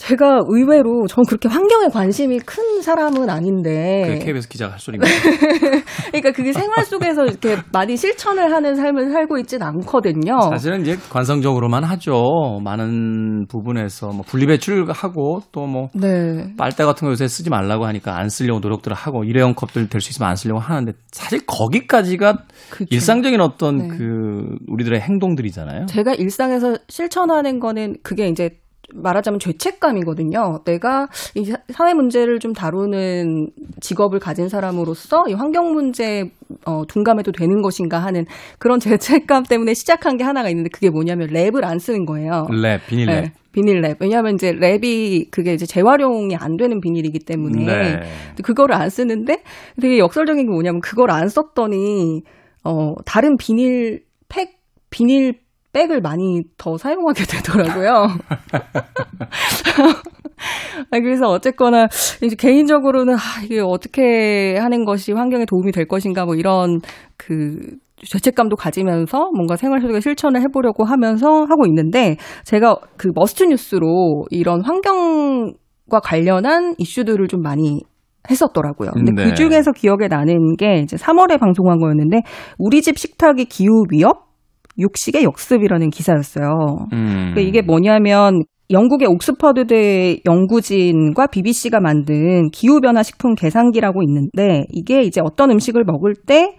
제가 0.00 0.40
의외로 0.48 1.06
전 1.06 1.24
그렇게 1.26 1.46
환경에 1.46 1.88
관심이 1.88 2.38
큰 2.40 2.80
사람은 2.80 3.26
그 3.26 3.30
아닌데 3.30 4.18
KBS 4.24 4.48
기자가 4.48 4.72
할 4.72 4.80
소리입니다. 4.80 5.12
그러니까 6.08 6.32
그게 6.32 6.54
생활 6.54 6.86
속에서 6.86 7.26
이렇게 7.26 7.58
많이 7.70 7.98
실천을 7.98 8.50
하는 8.50 8.76
삶을 8.76 9.10
살고 9.10 9.36
있진 9.38 9.62
않거든요. 9.62 10.40
사실은 10.40 10.80
이제 10.80 10.96
관성적으로만 11.10 11.84
하죠. 11.84 12.60
많은 12.64 13.46
부분에서 13.48 14.08
뭐 14.08 14.22
분리배출하고 14.22 15.42
또뭐 15.52 15.90
네. 15.94 16.54
빨대 16.56 16.84
같은 16.84 17.04
거 17.04 17.10
요새 17.10 17.28
쓰지 17.28 17.50
말라고 17.50 17.84
하니까 17.84 18.18
안 18.18 18.30
쓰려고 18.30 18.60
노력들을 18.60 18.96
하고 18.96 19.24
일회용 19.24 19.54
컵들 19.54 19.88
될 19.88 20.00
수 20.00 20.08
있으면 20.12 20.30
안 20.30 20.36
쓰려고 20.36 20.60
하는데 20.60 20.92
사실 21.12 21.40
거기까지가 21.46 22.38
그쵸. 22.70 22.86
일상적인 22.90 23.38
어떤 23.42 23.76
네. 23.76 23.88
그 23.88 24.56
우리들의 24.66 24.98
행동들이잖아요. 24.98 25.84
제가 25.86 26.14
일상에서 26.14 26.78
실천하는 26.88 27.60
거는 27.60 27.96
그게 28.02 28.28
이제 28.28 28.59
말하자면 28.94 29.38
죄책감이거든요. 29.40 30.60
내가 30.64 31.08
이 31.34 31.44
사- 31.44 31.56
사회 31.72 31.94
문제를 31.94 32.38
좀 32.38 32.52
다루는 32.52 33.50
직업을 33.80 34.18
가진 34.18 34.48
사람으로서 34.48 35.24
이 35.28 35.32
환경 35.34 35.72
문제 35.72 36.30
어, 36.66 36.84
둔감해도 36.86 37.32
되는 37.32 37.62
것인가 37.62 37.98
하는 37.98 38.24
그런 38.58 38.78
죄책감 38.80 39.44
때문에 39.44 39.74
시작한 39.74 40.16
게 40.16 40.24
하나가 40.24 40.48
있는데 40.50 40.68
그게 40.72 40.90
뭐냐면 40.90 41.28
랩을 41.28 41.64
안 41.64 41.78
쓰는 41.78 42.04
거예요. 42.04 42.46
랩, 42.50 42.80
비닐랩. 42.88 43.06
네, 43.06 43.32
비닐랩. 43.54 43.96
왜냐하면 44.00 44.34
이제 44.34 44.52
랩이 44.52 45.30
그게 45.30 45.54
이제 45.54 45.66
재활용이 45.66 46.36
안 46.36 46.56
되는 46.56 46.80
비닐이기 46.80 47.20
때문에 47.20 47.64
네. 47.66 48.00
그거를 48.42 48.74
안 48.74 48.88
쓰는데 48.90 49.42
되게 49.80 49.98
역설적인 49.98 50.44
게 50.46 50.50
뭐냐면 50.50 50.80
그걸 50.80 51.10
안 51.10 51.28
썼더니 51.28 52.22
어 52.64 52.94
다른 53.06 53.36
비닐 53.36 54.02
팩 54.28 54.50
비닐 54.90 55.34
백을 55.72 56.00
많이 56.00 56.42
더 56.56 56.76
사용하게 56.76 57.24
되더라고요. 57.24 57.92
아, 60.90 61.00
그래서 61.00 61.28
어쨌거나 61.28 61.86
이제 62.22 62.34
개인적으로는 62.36 63.14
아, 63.14 63.18
이게 63.44 63.60
어떻게 63.60 64.56
하는 64.56 64.84
것이 64.84 65.12
환경에 65.12 65.44
도움이 65.44 65.72
될 65.72 65.86
것인가 65.86 66.24
뭐 66.24 66.34
이런 66.34 66.80
그 67.16 67.76
죄책감도 68.02 68.56
가지면서 68.56 69.30
뭔가 69.34 69.56
생활 69.56 69.80
속에 69.80 70.00
실천을 70.00 70.40
해보려고 70.42 70.84
하면서 70.84 71.42
하고 71.42 71.66
있는데 71.66 72.16
제가 72.44 72.76
그 72.96 73.08
머스트 73.14 73.44
뉴스로 73.44 74.24
이런 74.30 74.62
환경과 74.64 76.00
관련한 76.02 76.74
이슈들을 76.78 77.28
좀 77.28 77.42
많이 77.42 77.82
했었더라고요. 78.30 78.90
근데 78.92 79.12
네. 79.12 79.24
그 79.24 79.34
중에서 79.34 79.72
기억에 79.72 80.08
나는 80.08 80.56
게 80.56 80.80
이제 80.82 80.96
3월에 80.96 81.38
방송한 81.38 81.78
거였는데 81.78 82.20
우리 82.58 82.82
집 82.82 82.98
식탁의 82.98 83.46
기후 83.46 83.84
위협 83.90 84.29
육식의 84.80 85.24
역습이라는 85.24 85.90
기사였어요. 85.90 86.86
음. 86.92 87.32
그러니까 87.32 87.40
이게 87.40 87.62
뭐냐면 87.62 88.42
영국의 88.70 89.08
옥스퍼드대 89.08 90.20
연구진과 90.24 91.26
BBC가 91.26 91.80
만든 91.80 92.50
기후변화 92.50 93.02
식품 93.02 93.34
계산기라고 93.34 94.00
있는데 94.04 94.64
이게 94.70 95.02
이제 95.02 95.20
어떤 95.24 95.50
음식을 95.50 95.84
먹을 95.84 96.14
때 96.14 96.54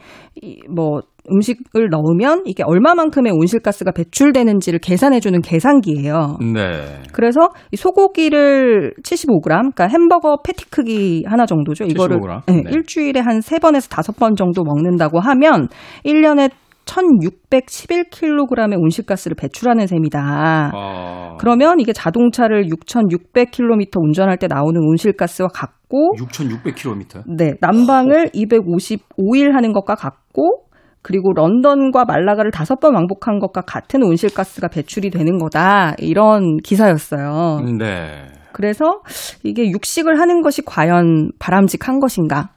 뭐 0.69 1.01
음식을 1.29 1.89
넣으면 1.89 2.43
이게 2.45 2.63
얼마만큼의 2.63 3.31
온실가스가 3.31 3.91
배출되는지를 3.91 4.79
계산해주는 4.79 5.41
계산기예요. 5.41 6.37
네. 6.53 7.01
그래서 7.13 7.49
이 7.71 7.75
소고기를 7.75 8.95
75g, 9.03 9.43
그러니까 9.43 9.87
햄버거 9.87 10.37
패티 10.43 10.69
크기 10.71 11.23
하나 11.27 11.45
정도죠. 11.45 11.83
이거를 11.85 12.19
75g? 12.19 12.41
네, 12.47 12.53
네. 12.63 12.71
일주일에 12.71 13.19
한 13.19 13.41
세번에서 13.41 13.89
다섯 13.89 14.15
번 14.15 14.35
정도 14.35 14.63
먹는다고 14.63 15.19
하면 15.19 15.67
1년에 16.05 16.49
1611kg의 16.91 18.79
온실가스를 18.79 19.35
배출하는 19.35 19.87
셈이다. 19.87 20.71
어. 20.73 21.37
그러면 21.39 21.79
이게 21.79 21.93
자동차를 21.93 22.67
6,600km 22.67 23.97
운전할 23.97 24.37
때 24.37 24.47
나오는 24.47 24.79
온실가스와 24.81 25.49
같고, 25.53 26.13
6,600km. 26.17 27.23
네, 27.37 27.53
난방을 27.61 28.29
255일 28.33 29.51
하는 29.53 29.73
것과 29.73 29.95
같고, 29.95 30.65
그리고 31.01 31.33
런던과 31.33 32.05
말라가를 32.05 32.51
다섯 32.51 32.79
번 32.79 32.93
왕복한 32.93 33.39
것과 33.39 33.61
같은 33.61 34.03
온실가스가 34.03 34.67
배출이 34.67 35.09
되는 35.09 35.39
거다. 35.39 35.95
이런 35.97 36.57
기사였어요. 36.57 37.61
네. 37.79 38.27
그래서 38.53 39.01
이게 39.43 39.69
육식을 39.71 40.19
하는 40.19 40.41
것이 40.41 40.61
과연 40.63 41.31
바람직한 41.39 41.99
것인가? 41.99 42.49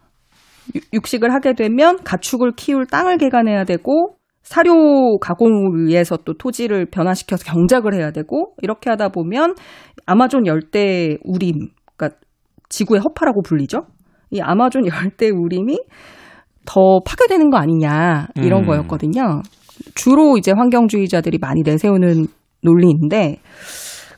유- 0.75 0.81
육식을 0.93 1.33
하게 1.33 1.55
되면 1.55 2.03
가축을 2.05 2.53
키울 2.57 2.85
땅을 2.87 3.17
개간해야 3.17 3.65
되고 3.65 4.17
사료 4.45 5.19
가공을 5.19 5.87
위해서 5.87 6.19
또 6.19 6.35
토지를 6.35 6.87
변화시켜서 6.87 7.45
경작을 7.45 7.95
해야 7.95 8.11
되고 8.13 8.55
이렇게 8.63 8.91
하다 8.91 9.09
보면 9.09 9.55
아마존 10.07 10.47
열대 10.47 11.17
우림, 11.25 11.71
그러니까 11.97 12.19
지구의 12.69 13.01
허파라고 13.01 13.43
불리죠. 13.43 13.87
이 14.31 14.41
아마존 14.41 14.87
열대 14.87 15.31
우림이 15.31 15.79
더 16.67 17.01
파괴되는 17.07 17.51
거 17.51 17.57
아니냐 17.57 18.29
이런 18.37 18.63
음. 18.63 18.67
거였거든요. 18.67 19.43
주로 19.95 20.37
이제 20.37 20.53
환경주의자들이 20.55 21.39
많이 21.39 21.63
내세우는 21.65 22.27
논리인데 22.63 23.41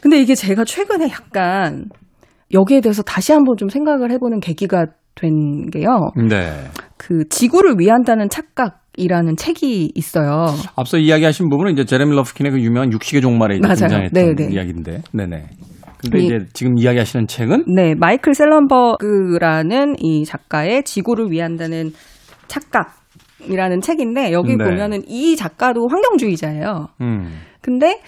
근데 0.00 0.20
이게 0.20 0.34
제가 0.34 0.64
최근에 0.64 1.08
약간 1.08 1.86
여기에 2.52 2.80
대해서 2.80 3.02
다시 3.02 3.32
한번 3.32 3.56
좀 3.56 3.68
생각을 3.68 4.10
해보는 4.12 4.40
계기가 4.40 4.86
된 5.14 5.70
게요. 5.70 6.10
네. 6.28 6.52
그 6.96 7.28
지구를 7.28 7.76
위한다는 7.78 8.28
착각 8.28 8.85
이라는 8.96 9.36
책이 9.36 9.92
있어요. 9.94 10.46
앞서 10.76 10.98
이야기하신 10.98 11.48
부분은 11.50 11.72
이제 11.72 11.84
제레미 11.84 12.14
러프킨의 12.16 12.52
그 12.52 12.60
유명한 12.60 12.92
육식의 12.92 13.20
종말에 13.20 13.58
맞아요. 13.60 13.74
등장했던 13.76 14.34
네네. 14.36 14.52
이야기인데. 14.52 15.02
네네. 15.12 15.44
근데 15.98 16.18
이- 16.18 16.26
이제 16.26 16.38
지금 16.52 16.78
이야기하시는 16.78 17.26
책은 17.26 17.64
네, 17.74 17.94
마이클 17.94 18.34
셀런버그라는 18.34 19.96
이 20.00 20.24
작가의 20.24 20.82
지구를 20.84 21.30
위한다는 21.30 21.92
착각. 22.48 22.96
이라는 23.48 23.80
책인데 23.80 24.32
여기 24.32 24.56
네. 24.56 24.64
보면은 24.64 25.02
이 25.08 25.36
작가도 25.36 25.86
환경주의자예요. 25.90 26.88
음. 27.02 27.32
근데 27.60 28.00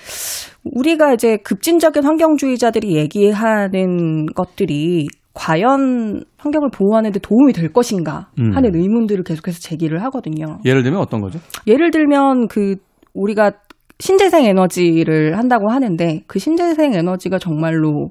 우리가 0.64 1.12
이제 1.12 1.36
급진적인 1.36 2.02
환경주의자들이 2.04 2.96
얘기하는 2.96 4.26
것들이 4.34 5.06
과연 5.38 6.24
환경을 6.36 6.70
보호하는 6.72 7.12
데 7.12 7.20
도움이 7.20 7.52
될 7.52 7.72
것인가 7.72 8.28
음. 8.40 8.56
하는 8.56 8.74
의문들을 8.74 9.22
계속해서 9.22 9.60
제기를 9.60 10.02
하거든요. 10.04 10.58
예를 10.64 10.82
들면 10.82 11.00
어떤 11.00 11.20
거죠? 11.20 11.38
예를 11.68 11.92
들면 11.92 12.48
그 12.48 12.74
우리가 13.14 13.52
신재생 14.00 14.44
에너지를 14.44 15.38
한다고 15.38 15.70
하는데 15.70 16.22
그 16.26 16.40
신재생 16.40 16.92
에너지가 16.92 17.38
정말로 17.38 18.10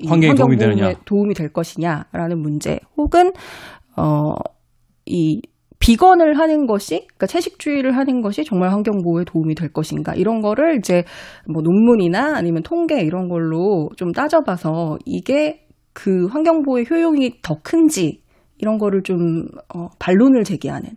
이 0.00 0.08
환경에 0.08 0.34
도움이 0.34 0.56
되느냐. 0.56 0.92
도움이 1.04 1.34
될 1.34 1.52
것이냐라는 1.52 2.40
문제 2.40 2.80
혹은 2.96 3.30
어이 3.96 5.42
비건을 5.78 6.36
하는 6.36 6.66
것이 6.66 7.06
그러니까 7.06 7.26
채식주의를 7.26 7.96
하는 7.96 8.22
것이 8.22 8.44
정말 8.44 8.70
환경 8.70 9.02
보호에 9.02 9.24
도움이 9.24 9.54
될 9.54 9.72
것인가 9.72 10.14
이런 10.14 10.40
거를 10.40 10.78
이제 10.78 11.04
뭐 11.46 11.62
논문이나 11.62 12.36
아니면 12.36 12.62
통계 12.64 13.02
이런 13.02 13.28
걸로 13.28 13.88
좀 13.96 14.10
따져봐서 14.12 14.98
이게 15.06 15.66
그 16.02 16.26
환경 16.28 16.62
보호의 16.62 16.86
효용이 16.90 17.42
더 17.42 17.56
큰지 17.62 18.22
이런 18.56 18.78
거를 18.78 19.02
좀 19.02 19.18
어, 19.74 19.88
반론을 19.98 20.44
제기하는 20.44 20.88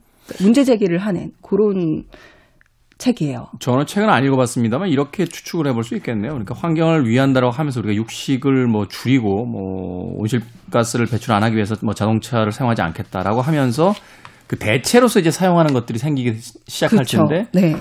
문제 0.42 0.64
제기를 0.64 0.98
하는 0.98 1.32
그런 1.42 2.04
책이에요. 3.00 3.48
저는 3.60 3.86
책은 3.86 4.10
안 4.10 4.24
읽어봤습니다만 4.24 4.88
이렇게 4.88 5.26
추측을 5.26 5.68
해볼 5.68 5.84
수 5.84 5.96
있겠네요. 5.96 6.32
그러니까 6.32 6.56
환경을 6.56 7.06
위한다라고 7.06 7.52
하면서 7.52 7.82
우리가 7.82 7.96
육식을 7.96 8.68
뭐 8.68 8.88
줄이고 8.88 9.46
뭐 9.46 10.16
온실가스를 10.20 11.08
배출 11.08 11.34
안 11.34 11.44
하기 11.44 11.56
위해서 11.56 11.76
뭐 11.84 11.94
자동차를 11.94 12.54
사용하지 12.54 12.82
않겠다라고 12.82 13.42
하면서 13.42 13.92
그 14.48 14.58
대체로서 14.58 15.20
이제 15.20 15.32
사용하는 15.32 15.74
것들이 15.74 16.00
생기기 16.00 16.38
시작할 16.40 17.00
그렇죠. 17.00 17.26
텐데 17.28 17.48
네. 17.52 17.76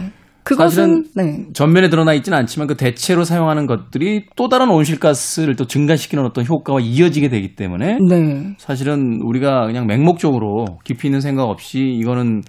그것은 0.44 1.04
사실은 1.04 1.04
네. 1.14 1.52
전면에 1.52 1.88
드러나 1.88 2.14
있지는 2.14 2.36
않지만 2.38 2.66
그 2.66 2.76
대체로 2.76 3.24
사용하는 3.24 3.66
것들이 3.66 4.26
또 4.36 4.48
다른 4.48 4.70
온실가스를 4.70 5.56
또 5.56 5.66
증가시키는 5.66 6.24
어떤 6.24 6.44
효과와 6.44 6.80
이어지게 6.80 7.28
되기 7.28 7.54
때문에 7.54 7.98
네. 8.08 8.54
사실은 8.58 9.20
우리가 9.22 9.66
그냥 9.66 9.86
맹목적으로 9.86 10.64
깊이 10.84 11.08
있는 11.08 11.20
생각 11.20 11.44
없이 11.44 11.78
이거는 11.78 12.42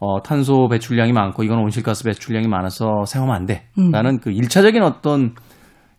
어, 0.00 0.22
탄소 0.22 0.68
배출량이 0.68 1.12
많고 1.12 1.42
이거는 1.42 1.64
온실가스 1.64 2.04
배출량이 2.04 2.46
많아서 2.46 3.04
사용하면 3.04 3.36
안 3.36 3.46
돼. 3.46 3.64
음. 3.78 3.90
라는 3.90 4.20
그 4.20 4.30
일차적인 4.30 4.82
어떤 4.82 5.34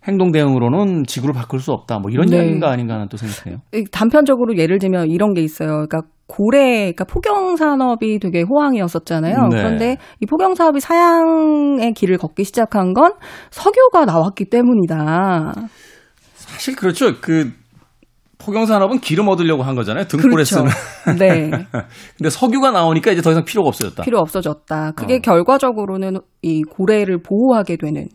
행동 0.08 0.32
대응으로는 0.32 1.04
지구를 1.06 1.34
바꿀 1.34 1.60
수 1.60 1.72
없다. 1.72 2.00
뭐 2.00 2.10
이런 2.10 2.28
네. 2.28 2.38
이야기인가 2.38 2.70
아닌가 2.70 2.96
하는 2.96 3.08
또 3.10 3.18
생각해요. 3.18 3.62
이 3.74 3.84
단편적으로 3.92 4.58
예를 4.58 4.80
들면 4.80 5.10
이런 5.10 5.34
게 5.34 5.42
있어요. 5.42 5.86
그러니까 5.88 6.02
고래, 6.28 6.94
그러니까 6.94 7.06
포경 7.06 7.56
산업이 7.56 8.20
되게 8.20 8.44
호황이었었잖아요. 8.44 9.48
네. 9.50 9.58
그런데 9.58 9.98
이 10.22 10.26
포경 10.26 10.56
사업이 10.56 10.80
사양의 10.80 11.94
길을 11.94 12.18
걷기 12.18 12.44
시작한 12.44 12.94
건 12.94 13.14
석유가 13.52 14.06
나왔기 14.06 14.46
때문이다. 14.46 15.54
사실 16.36 16.76
그렇죠. 16.76 17.20
그 17.20 17.52
포경 18.38 18.66
산업은 18.66 19.00
기름 19.00 19.28
얻으려고 19.28 19.64
한 19.64 19.76
거잖아요. 19.76 20.06
등불에 20.06 20.32
그렇죠. 20.32 20.56
쓰는. 20.56 21.18
네. 21.18 21.50
근데 22.18 22.30
석유가 22.30 22.72
나오니까 22.72 23.12
이제 23.12 23.22
더 23.22 23.32
이상 23.32 23.44
필요가 23.44 23.68
없어졌다. 23.68 24.04
필요 24.04 24.20
없어졌다. 24.20 24.94
그게 24.96 25.16
어. 25.16 25.20
결과적으로는 25.20 26.20
이 26.42 26.64
고래를 26.64 27.22
보호하게 27.22 27.76
되는 27.76 28.08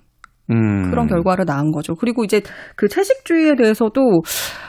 음. 0.51 0.91
그런 0.91 1.07
결과를 1.07 1.45
낳은 1.47 1.73
거죠. 1.73 1.95
그리고 1.95 2.25
이제 2.25 2.43
그 2.77 2.89
채식주의에 2.89 3.57
대해서도 3.57 4.23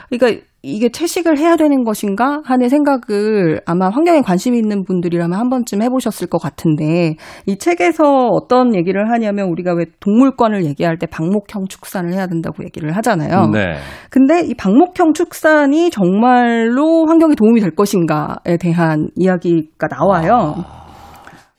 그러니까 0.10 0.42
이게 0.68 0.90
채식을 0.90 1.38
해야 1.38 1.58
되는 1.58 1.84
것인가 1.84 2.42
하는 2.44 2.70
생각을 2.70 3.62
아마 3.68 3.90
환경에 3.90 4.22
관심 4.22 4.56
있는 4.56 4.84
분들이라면 4.84 5.38
한 5.38 5.50
번쯤 5.50 5.84
해보셨을 5.84 6.26
것 6.26 6.42
같은데 6.42 7.18
이 7.46 7.58
책에서 7.58 8.30
어떤 8.32 8.76
얘기를 8.76 9.12
하냐면 9.12 9.50
우리가 9.50 9.76
왜 9.76 9.86
동물권을 10.00 10.66
얘기할 10.66 10.98
때 10.98 11.06
방목형 11.06 11.68
축산을 11.70 12.14
해야 12.14 12.26
된다고 12.26 12.64
얘기를 12.64 12.96
하잖아요. 12.98 13.50
네. 13.54 13.76
근데 14.10 14.42
이 14.42 14.56
방목형 14.56 15.14
축산이 15.14 15.92
정말로 15.92 17.06
환경에 17.06 17.36
도움이 17.36 17.62
될 17.62 17.76
것인가에 17.76 18.58
대한 18.60 19.10
이야기가 19.16 19.88
나와요. 19.88 20.85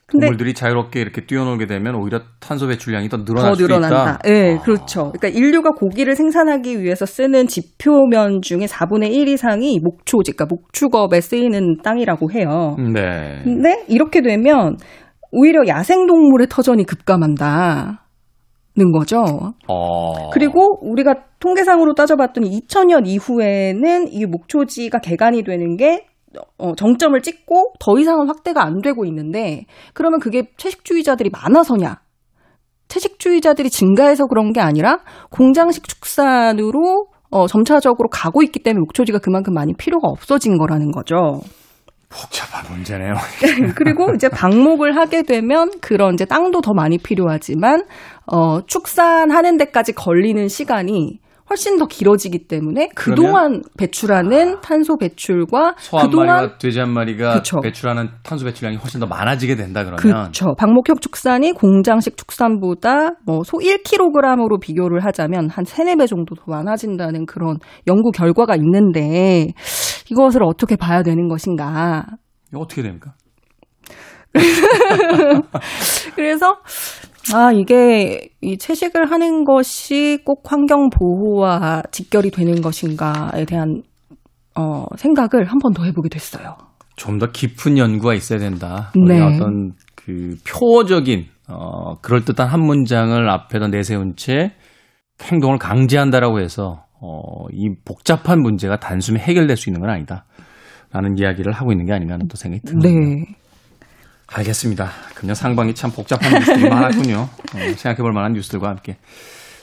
근데 0.09 0.27
동물들이 0.27 0.55
자유롭게 0.55 1.01
이렇게 1.01 1.27
뛰어놀게 1.27 1.67
되면 1.67 1.97
오히려 1.97 2.21
탄소 2.39 2.69
배출량이 2.69 3.09
더 3.09 3.25
늘어날 3.25 3.55
더 3.55 3.57
늘어난다. 3.61 4.03
있다. 4.03 4.19
네, 4.25 4.57
그렇죠. 4.59 5.11
그러니까 5.13 5.29
인류가 5.29 5.71
고기를 5.73 6.15
생산하기 6.15 6.81
위해서 6.81 7.07
쓰는 7.07 7.49
지표면 7.49 8.41
중에 8.43 8.67
4분의 8.67 9.13
1 9.13 9.27
이상이 9.29 9.81
목초지, 9.83 10.33
그러니까 10.33 10.55
목축업에 10.55 11.21
쓰이는 11.21 11.79
땅이라고 11.83 12.31
해요. 12.31 12.77
네. 12.79 13.41
근데 13.43 13.85
이렇게 13.89 14.23
되면 14.23 14.77
오히려 15.33 15.67
야생동물의 15.67 16.47
터전이 16.51 16.85
급감한다. 16.85 18.03
는 18.79 18.93
거죠. 18.93 19.25
어. 19.69 20.29
그리고 20.35 20.79
우리가 20.83 21.15
통계상으로 21.41 21.95
따져봤더니 21.95 22.51
2000년 22.61 23.07
이후에는 23.07 24.09
이 24.13 24.27
목초지가 24.27 24.99
개간이 24.99 25.45
되는 25.45 25.79
게 25.79 26.05
어, 26.59 26.75
정점을 26.75 27.21
찍고 27.21 27.75
더 27.81 27.99
이상은 27.99 28.29
확대가 28.29 28.65
안 28.65 28.81
되고 28.81 29.05
있는데 29.05 29.65
그러면 29.95 30.21
그게 30.21 30.51
채식주의자들이 30.57 31.31
많아서냐? 31.31 32.01
채식주의자들이 32.89 33.71
증가해서 33.71 34.27
그런 34.27 34.53
게 34.53 34.61
아니라 34.61 35.01
공장식 35.31 35.89
축산으로 35.89 37.09
어, 37.31 37.47
점차적으로 37.47 38.09
가고 38.09 38.43
있기 38.43 38.63
때문에 38.63 38.81
목초지가 38.81 39.19
그만큼 39.19 39.53
많이 39.53 39.75
필요가 39.75 40.09
없어진 40.09 40.59
거라는 40.59 40.93
거죠. 40.93 41.41
복잡한 42.09 42.65
문제네요. 42.73 43.15
그리고 43.75 44.13
이제 44.15 44.29
방목을 44.29 44.97
하게 44.97 45.23
되면 45.23 45.71
그런 45.81 46.15
이제 46.15 46.25
땅도 46.25 46.61
더 46.61 46.73
많이 46.73 46.99
필요하지만 46.99 47.85
어 48.27 48.65
축산하는 48.65 49.57
데까지 49.57 49.93
걸리는 49.93 50.47
시간이 50.49 51.19
훨씬 51.49 51.79
더 51.79 51.87
길어지기 51.87 52.49
때문에 52.49 52.89
그동안 52.95 53.63
배출하는 53.79 54.61
탄소 54.61 54.97
배출과 54.99 55.77
소한 55.79 56.07
그동안 56.07 56.27
마리와 56.29 56.59
돼지 56.59 56.81
한 56.81 56.93
마리가 56.93 57.35
그쵸. 57.35 57.61
배출하는 57.61 58.09
탄소 58.23 58.45
배출량이 58.45 58.77
훨씬 58.77 59.01
더 59.01 59.07
많아지게 59.07 59.57
된다 59.57 59.83
그러면 59.85 59.99
그렇죠. 59.99 60.55
방목형 60.59 60.97
축산이 61.01 61.53
공장식 61.53 62.17
축산보다 62.17 63.13
뭐 63.25 63.47
소 63.47 63.59
1kg으로 63.59 64.61
비교를 64.61 65.05
하자면 65.05 65.49
한 65.51 65.65
3, 65.65 65.87
4배 65.87 66.09
정도 66.09 66.35
더 66.35 66.43
많아진다는 66.49 67.27
그런 67.27 67.59
연구 67.87 68.11
결과가 68.11 68.57
있는데 68.57 69.53
이것을 70.11 70.43
어떻게 70.43 70.75
봐야 70.75 71.03
되는 71.05 71.29
것인가? 71.29 72.05
어떻게 72.55 72.83
됩니까? 72.83 73.15
그래서 76.15 76.59
아 77.35 77.51
이게 77.53 78.29
이 78.41 78.57
채식을 78.59 79.11
하는 79.11 79.45
것이 79.45 80.19
꼭 80.25 80.43
환경 80.51 80.91
보호와 80.91 81.83
직결이 81.91 82.31
되는 82.31 82.61
것인가에 82.61 83.45
대한 83.47 83.83
어 84.55 84.85
생각을 84.97 85.45
한 85.47 85.59
번 85.61 85.73
더 85.75 85.85
해보게 85.85 86.09
됐어요. 86.09 86.57
좀 86.97 87.19
더 87.19 87.27
깊은 87.31 87.79
연구가 87.79 88.15
있어야 88.15 88.39
된다. 88.39 88.91
네. 88.95 89.21
어떤 89.21 89.73
그 89.95 90.37
표어적인 90.49 91.27
어 91.49 91.97
그럴 92.01 92.25
듯한 92.25 92.47
한 92.49 92.61
문장을 92.61 93.29
앞에다 93.29 93.69
내세운 93.69 94.15
채 94.17 94.53
행동을 95.23 95.59
강제한다라고 95.59 96.41
해서 96.41 96.85
어 97.01 97.47
이 97.53 97.71
복잡한 97.85 98.41
문제가 98.41 98.79
단숨에 98.79 99.19
해결될 99.21 99.57
수 99.57 99.69
있는 99.69 99.81
건 99.81 99.91
아니다. 99.91 100.25
라는 100.93 101.19
이야기를 101.19 101.53
하고 101.53 101.73
있는 101.73 101.87
게 101.87 101.93
아닌가 101.93 102.15
하는 102.15 102.29
또 102.29 102.37
생각이 102.37 102.63
듭니다. 102.65 102.89
네. 102.89 103.25
알겠습니다. 104.27 104.91
금년 105.15 105.35
상반기 105.35 105.75
참 105.75 105.91
복잡한 105.91 106.33
뉴스들이 106.33 106.69
많았군요. 106.69 107.17
어, 107.19 107.59
생각해 107.77 107.97
볼 107.99 108.13
만한 108.13 108.33
뉴스들과 108.33 108.69
함께. 108.69 108.99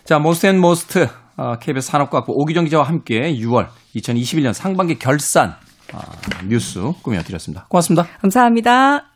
자, 0.05 0.19
most 0.19 0.47
and 0.47 0.59
must 0.59 1.07
어, 1.37 1.57
KBS 1.59 1.91
산업과학부 1.91 2.33
오기정 2.35 2.65
기자와 2.65 2.83
함께 2.83 3.33
6월 3.33 3.67
2021년 3.95 4.53
상반기 4.53 4.99
결산 4.99 5.55
어, 5.93 5.99
뉴스 6.47 6.79
꾸며드렸습니다. 7.01 7.65
고맙습니다. 7.69 8.07
감사합니다. 8.21 9.12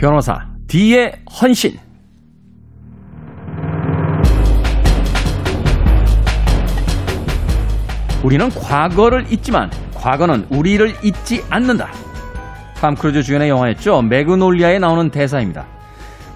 변호사 0.00 0.46
D의 0.66 1.12
헌신. 1.42 1.78
우리는 8.24 8.48
과거를 8.48 9.30
잊지만 9.30 9.68
과거는 9.94 10.46
우리를 10.48 10.94
잊지 11.04 11.44
않는다. 11.50 11.90
탐 12.76 12.94
크루즈 12.94 13.22
주연의 13.22 13.50
영화였죠. 13.50 14.00
매그놀리아에 14.00 14.78
나오는 14.78 15.10
대사입니다. 15.10 15.66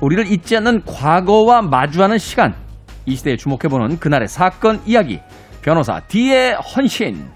우리를 0.03 0.31
잊지 0.31 0.59
않는 0.59 0.85
과거와 0.85 1.63
마주하는 1.63 2.19
시간. 2.19 2.55
이 3.07 3.17
시대에 3.17 3.39
주목해보는 3.39 3.99
그날의 3.99 4.29
사건 4.29 4.83
이야기. 4.85 5.21
변호사 5.63 6.01
D의 6.01 6.53
헌신. 6.57 7.31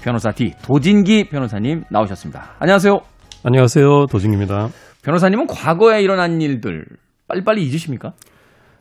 변호사 0.00 0.30
D 0.30 0.54
도진기 0.62 1.28
변호사님 1.28 1.84
나오셨습니다. 1.90 2.54
안녕하세요. 2.58 3.00
안녕하세요. 3.44 4.06
도진입니다. 4.06 4.70
변호사님은 5.08 5.46
과거에 5.46 6.02
일어난 6.02 6.38
일들 6.42 6.84
빨리빨리 7.28 7.62
잊으십니까? 7.62 8.12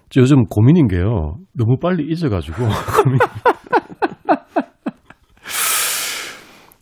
저 0.09 0.19
요즘 0.19 0.43
고민인 0.43 0.89
게요. 0.89 1.37
너무 1.53 1.77
빨리 1.81 2.05
잊어가지고 2.05 2.57
고민. 3.01 3.19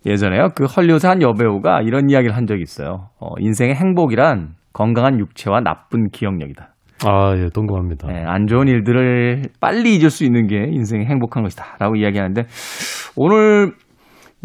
예전에요. 0.03 0.49
그 0.55 0.65
헐리우드 0.65 1.05
한 1.05 1.21
여배우가 1.21 1.81
이런 1.81 2.09
이야기를 2.09 2.35
한 2.35 2.47
적이 2.47 2.63
있어요. 2.63 3.09
어, 3.19 3.29
인생의 3.39 3.75
행복이란 3.75 4.55
건강한 4.73 5.19
육체와 5.19 5.59
나쁜 5.61 6.09
기억력이다. 6.09 6.73
아, 7.05 7.35
예, 7.37 7.49
동감합니다. 7.53 8.07
네, 8.07 8.23
안 8.25 8.47
좋은 8.47 8.67
일들을 8.67 9.43
빨리 9.59 9.95
잊을 9.95 10.09
수 10.09 10.23
있는 10.23 10.47
게 10.47 10.57
인생의 10.71 11.05
행복한 11.05 11.43
것이다. 11.43 11.75
라고 11.79 11.95
이야기하는데 11.95 12.43
오늘 13.15 13.73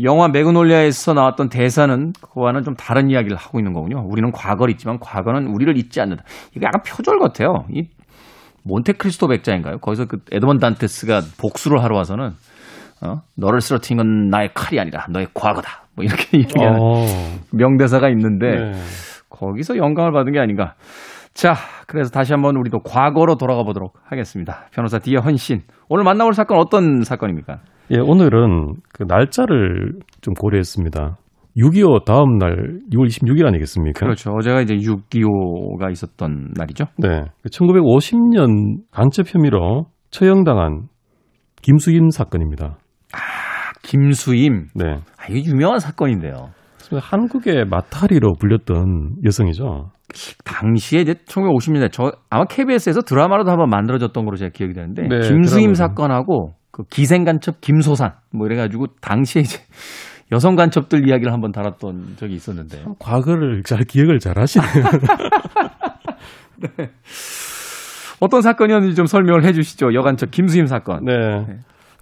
영화 0.03 0.29
매그놀리아에서 0.29 1.15
나왔던 1.15 1.49
대사는 1.49 2.13
그와는 2.33 2.63
좀 2.63 2.75
다른 2.75 3.11
이야기를 3.11 3.37
하고 3.37 3.59
있는 3.59 3.73
거군요. 3.73 4.05
우리는 4.07 4.31
과거를 4.33 4.73
잊지만 4.73 4.99
과거는 4.99 5.49
우리를 5.49 5.77
잊지 5.77 6.01
않는다. 6.01 6.25
이게 6.55 6.67
약간 6.67 6.83
표절 6.83 7.19
같아요. 7.19 7.65
이 7.71 7.89
몬테크리스토 8.65 9.29
백자인가요? 9.29 9.79
거기서 9.79 10.07
그 10.07 10.19
에드먼 10.33 10.59
단테스가 10.59 11.23
복수를 11.39 11.83
하러 11.83 11.97
와서는 11.97 12.33
어? 13.03 13.23
너를 13.35 13.61
쓰러뜨린 13.61 13.97
건 13.97 14.29
나의 14.29 14.51
칼이 14.55 14.79
아니라 14.79 15.07
너의 15.09 15.29
과거다. 15.33 15.87
뭐 15.95 16.05
이렇게 16.05 16.39
얘기하는 16.39 16.79
어, 16.81 17.05
명대사가 17.53 18.09
있는데 18.11 18.47
네. 18.47 18.73
거기서 19.31 19.77
영감을 19.77 20.13
받은 20.13 20.33
게 20.33 20.39
아닌가. 20.39 20.75
자, 21.33 21.55
그래서 21.87 22.11
다시 22.11 22.33
한번 22.33 22.57
우리도 22.57 22.81
과거로 22.81 23.37
돌아가 23.37 23.63
보도록 23.63 23.95
하겠습니다. 24.05 24.67
변호사 24.73 24.99
디에 24.99 25.17
헌신. 25.17 25.63
오늘 25.89 26.05
만나볼 26.05 26.35
사건 26.35 26.59
어떤 26.59 27.03
사건입니까? 27.03 27.61
예, 27.93 27.99
오늘은 27.99 28.75
그 28.93 29.05
날짜를 29.07 29.93
좀 30.21 30.35
고려했습니다. 30.35 31.17
6.25 31.57 32.05
다음 32.05 32.39
날 32.39 32.81
6월 32.93 33.07
26일 33.09 33.47
아니겠습니까? 33.47 34.01
그렇죠. 34.01 34.31
어제가 34.31 34.61
이제 34.61 34.75
6.25가 34.77 35.91
있었던 35.91 36.53
날이죠. 36.57 36.85
네. 36.99 37.23
1950년 37.51 38.83
간첩 38.93 39.27
혐의로 39.35 39.87
처형당한 40.11 40.85
김수임 41.63 42.11
사건입니다. 42.11 42.79
김수임. 43.83 44.69
네. 44.75 44.85
아, 45.19 45.27
이게 45.29 45.43
유명한 45.51 45.81
사건인데요. 45.81 46.51
한국의 46.93 47.67
마타리로 47.71 48.35
불렸던 48.41 49.17
여성이죠. 49.25 49.91
당시에 50.45 51.01
이제 51.03 51.15
1950년대 51.15 51.93
저 51.93 52.13
아마 52.31 52.45
KBS에서 52.45 53.03
드라마로도 53.03 53.51
한번 53.51 53.69
만들어졌던 53.71 54.25
걸로 54.25 54.37
제가 54.37 54.51
기억이 54.53 54.75
되는데 54.75 55.03
네, 55.03 55.21
김수임 55.21 55.73
드라마로. 55.73 55.75
사건하고 55.75 56.55
그 56.81 56.85
기생 56.89 57.25
간첩 57.25 57.61
김소산 57.61 58.13
뭐 58.33 58.47
이래 58.47 58.57
가지고 58.57 58.87
당시에 59.01 59.43
이제 59.43 59.59
여성 60.33 60.55
간첩들 60.55 61.09
이야기를 61.09 61.33
한번 61.33 61.53
다뤘던 61.53 62.15
적이 62.17 62.35
있었는데 62.35 62.85
과거를 62.99 63.63
잘 63.65 63.81
기억을 63.85 64.19
잘 64.19 64.39
하시네요. 64.39 64.69
어떤 68.21 68.43
사건이었는지 68.43 68.95
좀 68.95 69.07
설명을 69.07 69.45
해 69.45 69.53
주시죠. 69.53 69.95
여간첩 69.95 70.31
김수임 70.31 70.67
사건. 70.67 71.05
네. 71.05 71.15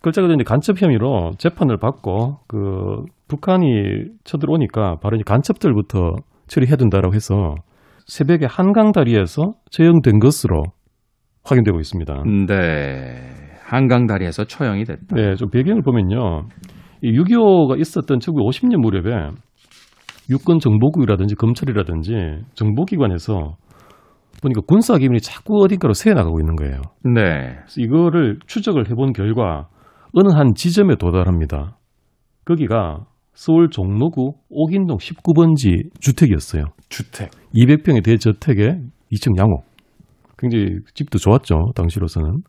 그렇자고 0.02 0.28
이제 0.28 0.44
간첩 0.44 0.80
혐의로 0.80 1.32
재판을 1.38 1.76
받고 1.78 2.38
그 2.46 2.56
북한이 3.28 3.66
쳐들어오니까 4.24 4.96
바로 5.00 5.16
이제 5.16 5.22
간첩들부터 5.26 6.16
처리해야 6.46 6.76
된다라고 6.76 7.14
해서 7.14 7.54
새벽에 8.06 8.46
한강 8.48 8.92
다리에서 8.92 9.52
처형된 9.70 10.18
것으로 10.18 10.62
확인되고 11.44 11.78
있습니다. 11.78 12.22
네. 12.46 13.57
한강 13.68 14.06
다리에서 14.06 14.44
처형이 14.44 14.84
됐다. 14.84 15.14
네, 15.14 15.34
좀 15.34 15.50
배경을 15.50 15.82
보면요. 15.82 16.46
이 17.02 17.12
6.25가 17.12 17.78
있었던 17.78 18.18
1950년 18.18 18.78
무렵에 18.78 19.30
육군 20.30 20.58
정보국이라든지 20.58 21.34
검찰이라든지 21.34 22.12
정보기관에서 22.54 23.56
보니까 24.42 24.60
군사 24.66 24.96
기밀이 24.96 25.20
자꾸 25.20 25.62
어딘가로 25.62 25.92
새어 25.92 26.14
나가고 26.14 26.40
있는 26.40 26.56
거예요. 26.56 26.80
네. 27.14 27.58
이거를 27.76 28.38
추적을 28.46 28.88
해본 28.88 29.12
결과 29.12 29.68
어느 30.14 30.28
한 30.32 30.54
지점에 30.54 30.96
도달합니다. 30.96 31.76
거기가 32.46 33.04
서울 33.34 33.68
종로구 33.68 34.32
옥인동 34.48 34.96
19번지 34.96 35.90
주택이었어요. 36.00 36.64
주택. 36.88 37.30
200평의 37.54 38.02
대저택에 38.02 38.78
2층 39.12 39.38
양옥. 39.38 39.62
굉장히 40.38 40.78
집도 40.94 41.18
좋았죠, 41.18 41.72
당시로서는. 41.74 42.42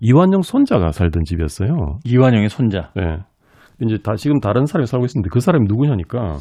이완용 0.00 0.42
손자가 0.42 0.92
살던 0.92 1.24
집이었어요. 1.24 1.98
이완용의 2.04 2.48
손자. 2.48 2.90
네. 2.94 3.18
이제 3.82 3.98
다 4.02 4.14
지금 4.16 4.40
다른 4.40 4.66
사람이 4.66 4.86
살고 4.86 5.06
있었는데 5.06 5.28
그 5.32 5.40
사람이 5.40 5.66
누구냐니까 5.68 6.38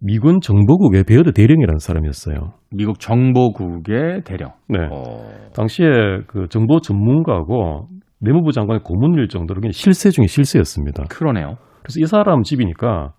미군 0.00 0.40
정보국의 0.40 1.04
베어드 1.04 1.32
대령이라는 1.32 1.78
사람이었어요. 1.78 2.54
미국 2.70 2.98
정보국의 3.00 4.22
대령. 4.24 4.52
네. 4.68 4.78
어. 4.90 5.28
당시에 5.54 6.22
그 6.26 6.46
정보 6.48 6.80
전문가고 6.80 7.88
내무부 8.20 8.52
장관의 8.52 8.82
고문일 8.82 9.28
정도로 9.28 9.60
그냥 9.60 9.72
실세 9.72 10.10
중에 10.10 10.26
실세였습니다. 10.26 11.04
그러네요. 11.10 11.56
그래서 11.82 12.00
이 12.00 12.06
사람 12.06 12.42
집이니까 12.42 13.12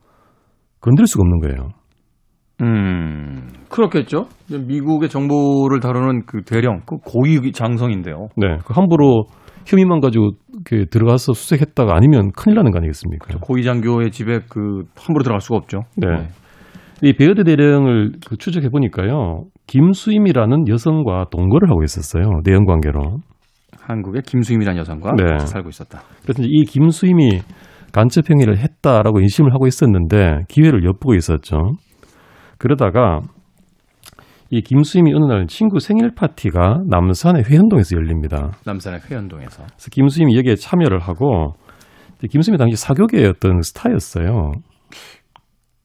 건들 0.80 1.06
수가 1.06 1.22
없는 1.22 1.40
거예요. 1.40 1.70
음. 2.62 3.50
그렇겠죠. 3.70 4.28
미국의 4.50 5.10
정보를 5.10 5.80
다루는 5.80 6.26
그 6.26 6.44
대령, 6.44 6.82
그 6.86 6.98
고위 6.98 7.52
장성인데요. 7.52 8.28
네. 8.36 8.58
그 8.66 8.74
함부로 8.74 9.26
혐의만 9.66 10.00
가지고 10.02 10.32
이렇게 10.54 10.86
들어가서 10.90 11.34
수색했다가 11.34 11.96
아니면 11.96 12.32
큰일 12.36 12.56
나는 12.56 12.72
거 12.72 12.78
아니겠습니까? 12.78 13.38
고위 13.42 13.64
장교의 13.64 14.12
집에 14.12 14.40
그 14.50 14.84
함부로 14.98 15.24
들어갈 15.24 15.40
수가 15.40 15.58
없죠. 15.58 15.82
네. 15.98 16.28
이 17.04 17.14
베어드 17.14 17.44
대령을 17.44 18.12
그 18.28 18.38
추적해 18.38 18.70
보니까요. 18.70 19.46
김수임이라는 19.68 20.68
여성과 20.68 21.26
동거를 21.32 21.70
하고 21.70 21.84
있었어요. 21.84 22.42
내연 22.44 22.66
관계로. 22.66 23.18
한국의 23.80 24.22
김수임이라는 24.24 24.80
여성과 24.80 25.14
네. 25.16 25.24
같이 25.24 25.48
살고 25.48 25.70
있었다. 25.70 26.02
그래서 26.24 26.44
이 26.44 26.64
김수임이 26.66 27.40
간첩 27.92 28.30
행위를 28.30 28.60
했다라고 28.60 29.20
인심을 29.20 29.54
하고 29.54 29.68
있었는데 29.68 30.44
기회를 30.48 30.84
엿보고 30.86 31.16
있었죠. 31.16 31.58
그러다가 32.62 33.22
이 34.52 34.62
김수임이 34.62 35.12
어느 35.16 35.26
날 35.26 35.48
친구 35.48 35.80
생일 35.80 36.14
파티가 36.14 36.82
남산의 36.88 37.46
회현동에서 37.50 37.98
열립니다. 37.98 38.52
남산의 38.68 39.00
회원동에서. 39.10 39.64
그래서 39.64 39.90
김수임이 39.92 40.38
여기에 40.38 40.58
참여를 40.58 41.00
하고 41.00 41.56
김수임이 42.30 42.60
당시 42.60 42.76
사교계의 42.76 43.26
어떤 43.26 43.62
스타였어요. 43.64 44.52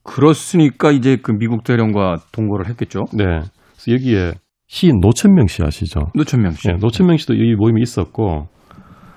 그렇으니까 0.02 0.92
이제 0.92 1.16
그 1.16 1.32
미국 1.32 1.64
대령과 1.64 2.16
동거를 2.30 2.68
했겠죠. 2.68 3.04
네. 3.14 3.24
그래서 3.24 3.92
여기에 3.92 4.32
시인 4.66 5.00
노천명 5.00 5.46
씨 5.46 5.62
아시죠? 5.62 6.10
노천명 6.14 6.50
씨. 6.52 6.68
네, 6.68 6.74
노천명 6.74 7.16
씨도 7.16 7.32
이 7.32 7.54
모임이 7.54 7.80
있었고 7.80 8.48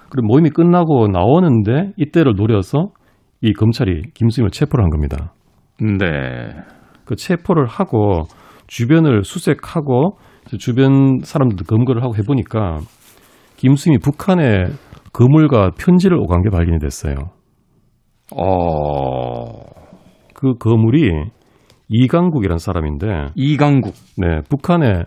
그리고 0.09 0.27
모임이 0.27 0.51
끝나고 0.51 1.09
나오는데 1.09 1.91
이때를 1.97 2.35
노려서 2.37 2.93
이 3.41 3.51
검찰이 3.51 4.11
김수임을 4.13 4.51
체포를 4.51 4.81
한 4.81 4.89
겁니다. 4.91 5.33
네. 5.81 6.78
그 7.09 7.15
체포를 7.15 7.65
하고 7.65 8.25
주변을 8.67 9.23
수색하고 9.23 10.19
주변 10.59 11.17
사람들도 11.23 11.63
검거를 11.65 12.03
하고 12.03 12.15
해보니까 12.15 12.81
김수임이 13.57 13.97
북한에 13.97 14.65
거물과 15.11 15.71
편지를 15.71 16.19
오간 16.19 16.43
게 16.43 16.51
발견이 16.51 16.77
됐어요. 16.77 17.15
어. 18.37 19.63
그 20.35 20.53
거물이 20.59 21.09
이강국이라는 21.87 22.59
사람인데, 22.59 23.07
이강국 23.33 23.95
네, 24.17 24.41
북한의 24.47 25.05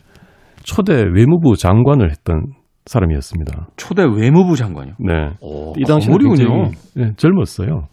초대 0.64 1.04
외무부 1.14 1.56
장관을 1.56 2.10
했던 2.10 2.46
사람이었습니다. 2.86 3.68
초대 3.76 4.02
외무부 4.02 4.56
장관이요. 4.56 4.94
네, 4.98 5.36
오, 5.40 5.72
이 5.78 5.84
당시에. 5.84 6.12
굉장히 6.12 6.72
네, 6.96 7.12
젊었어요. 7.16 7.86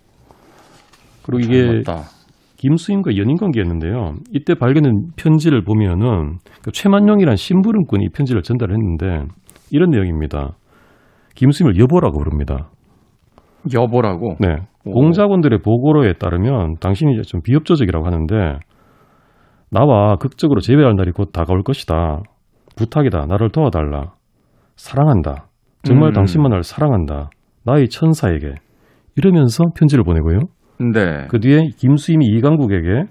그리고 1.22 1.40
이게 1.42 1.84
젊었다. 1.84 2.19
김수임과 2.60 3.16
연인 3.16 3.38
관계였는데요. 3.38 4.16
이때 4.34 4.54
발견된 4.54 5.12
편지를 5.16 5.64
보면은 5.64 6.40
그 6.62 6.72
최만용이라는 6.72 7.36
심부름꾼이 7.38 8.04
이 8.04 8.10
편지를 8.10 8.42
전달했는데 8.42 9.28
이런 9.72 9.90
내용입니다. 9.90 10.58
김수임을 11.36 11.80
여보라고 11.80 12.18
부릅니다. 12.20 12.70
여보라고. 13.74 14.36
네. 14.40 14.58
오. 14.86 14.92
공작원들의 14.92 15.60
보고로에 15.60 16.14
따르면 16.14 16.76
당신이 16.82 17.22
좀 17.24 17.42
비협조적이라고 17.42 18.06
하는데 18.06 18.60
나와 19.72 20.18
극적으로 20.18 20.60
재회할 20.60 20.96
날이 20.96 21.12
곧 21.12 21.32
다가올 21.32 21.64
것이다. 21.64 22.24
부탁이다. 22.76 23.26
나를 23.28 23.52
도와달라. 23.52 24.14
사랑한다. 24.76 25.48
정말 25.84 26.10
음. 26.10 26.14
당신만을 26.14 26.64
사랑한다. 26.64 27.30
나의 27.64 27.88
천사에게. 27.88 28.56
이러면서 29.16 29.64
편지를 29.78 30.04
보내고요. 30.04 30.40
네. 30.80 31.28
그 31.30 31.40
뒤에 31.40 31.70
김수임이 31.78 32.26
이강국에게 32.26 33.06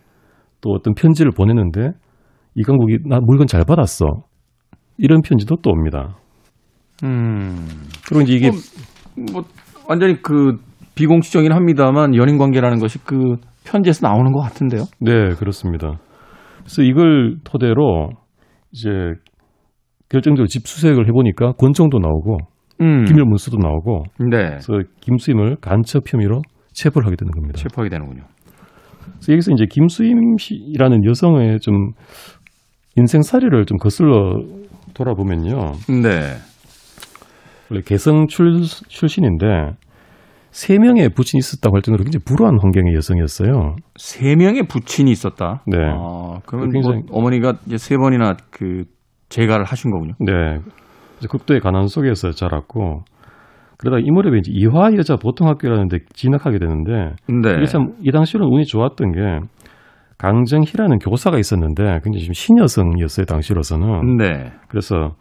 또 0.61 0.70
어떤 0.70 0.94
편지를 0.94 1.33
보내는데 1.33 1.90
이강국이 2.54 2.98
나 3.07 3.18
물건 3.20 3.46
잘 3.46 3.64
받았어. 3.64 4.07
이런 4.96 5.22
편지도 5.22 5.57
또 5.62 5.70
옵니다. 5.70 6.16
음. 7.04 7.66
그리고 8.09 8.22
이제 8.22 8.35
이게 8.35 8.48
어, 8.48 8.52
뭐 9.33 9.44
완전히 9.88 10.20
그 10.20 10.57
비공식적이긴 10.94 11.52
합니다만 11.52 12.16
연인 12.16 12.38
관계라는 12.38 12.78
것이 12.78 12.98
그 13.04 13.37
편지에서 13.64 14.09
나오는 14.09 14.33
것 14.33 14.40
같은데요. 14.40 14.85
네, 15.00 15.35
그렇습니다. 15.38 16.00
그래서 16.59 16.83
이걸 16.83 17.37
토대로 17.44 18.11
이제 18.72 18.90
결정적으로 20.09 20.46
집 20.46 20.66
수색을 20.66 21.07
해보니까 21.09 21.52
권총도 21.52 21.98
나오고 21.98 22.38
음. 22.81 23.04
기밀 23.04 23.24
문서도 23.24 23.59
나오고 23.59 24.04
네. 24.31 24.48
그래서 24.48 24.72
김수임을 25.00 25.57
간첩 25.61 26.12
혐의로 26.12 26.42
체포를 26.78 27.06
하게 27.06 27.16
되는 27.16 27.30
겁니다. 27.32 27.58
체포하게 27.58 27.90
되는군요. 27.90 28.22
그래서 29.14 29.32
여기서 29.32 29.52
이제 29.52 29.64
김수임 29.68 30.36
씨라는 30.38 31.04
여성의 31.04 31.60
좀 31.60 31.92
인생 32.96 33.22
사례를 33.22 33.66
좀 33.66 33.78
거슬러 33.78 34.40
돌아보면요. 34.94 35.72
네. 36.02 36.36
원래 37.70 37.82
개성 37.84 38.26
출, 38.28 38.62
출신인데 38.88 39.46
세 40.50 40.78
명의 40.78 41.08
부친이 41.10 41.38
있었다고 41.38 41.76
할 41.76 41.82
정도로 41.82 42.04
굉장히 42.04 42.24
불우한 42.24 42.58
환경의 42.60 42.94
여성이었어요. 42.94 43.76
세 43.96 44.34
명의 44.34 44.66
부친이 44.66 45.10
있었다. 45.10 45.62
네. 45.66 45.76
아, 45.78 46.40
그러면 46.46 46.70
굉장히- 46.70 47.02
뭐 47.08 47.18
어머니가 47.18 47.54
이제 47.66 47.76
세 47.76 47.96
번이나 47.96 48.36
그 48.50 48.84
재가를 49.28 49.64
하신 49.64 49.90
거군요. 49.90 50.14
네. 50.20 50.58
극도의 51.28 51.60
가난 51.60 51.86
속에서 51.88 52.30
자랐고 52.30 53.02
그러다가 53.78 54.00
이 54.04 54.10
무렵에 54.10 54.38
이제 54.38 54.50
이화 54.52 54.92
여자 54.96 55.16
보통학교라는 55.16 55.88
데 55.88 55.98
진학하게 56.12 56.58
되는데 56.58 57.14
네. 57.28 57.54
이게 57.58 57.66
참 57.66 57.92
이 58.02 58.10
당시로는 58.10 58.52
운이 58.52 58.64
좋았던 58.64 59.12
게 59.12 59.40
강정희라는 60.18 60.98
교사가 60.98 61.38
있었는데 61.38 62.00
굉장히 62.02 62.20
지금 62.20 62.32
신여성이었어요 62.34 63.24
당시로서는 63.26 64.16
네. 64.16 64.52
그래서 64.68 65.14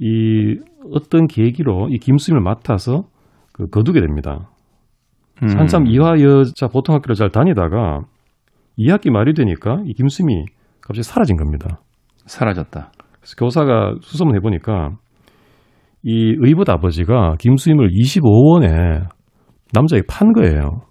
이 0.00 0.58
어떤 0.92 1.26
계기로 1.28 1.88
이 1.90 1.98
김수임을 1.98 2.42
맡아서 2.42 3.04
그 3.52 3.68
거두게 3.68 4.00
됩니다. 4.00 4.48
음. 5.42 5.48
한참 5.56 5.86
이화 5.86 6.20
여자 6.20 6.66
보통학교를 6.66 7.14
잘 7.14 7.30
다니다가 7.30 8.00
2학기 8.78 9.10
말이 9.10 9.34
되니까 9.34 9.78
이 9.86 9.92
김수임이 9.94 10.46
갑자기 10.80 11.04
사라진 11.04 11.36
겁니다. 11.36 11.78
사라졌다. 12.26 12.90
그래서 13.20 13.34
교사가 13.38 13.94
수소문 14.00 14.34
해보니까 14.36 14.96
이 16.04 16.36
의붓 16.38 16.68
아버지가 16.68 17.36
김수임을 17.38 17.88
25원에 17.88 19.06
남자에게 19.72 20.06
판 20.06 20.32
거예요. 20.32 20.82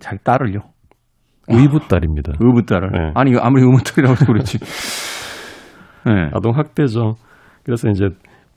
자기 0.00 0.18
딸을요. 0.22 0.60
의붓 1.48 1.88
딸입니다. 1.88 2.34
의붓딸을. 2.38 2.90
네. 2.92 3.12
아니 3.14 3.32
아무리 3.38 3.62
의붓딸이라고 3.62 4.14
해도 4.14 4.26
그렇지. 4.26 4.58
네. 6.06 6.30
아동 6.34 6.56
학대죠. 6.56 7.14
그래서 7.64 7.88
이제 7.88 8.08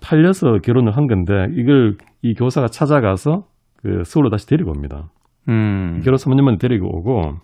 팔려서 0.01 0.59
결혼을 0.63 0.95
한 0.95 1.07
건데 1.07 1.47
이걸 1.55 1.95
이 2.21 2.33
교사가 2.33 2.67
찾아가서 2.67 3.45
그 3.81 4.03
서울로 4.03 4.29
다시 4.29 4.45
데리고 4.47 4.71
옵니다. 4.71 5.09
음. 5.47 6.01
결혼 6.03 6.17
3년 6.17 6.41
만에 6.41 6.57
데리고 6.57 6.87
오고 6.87 7.37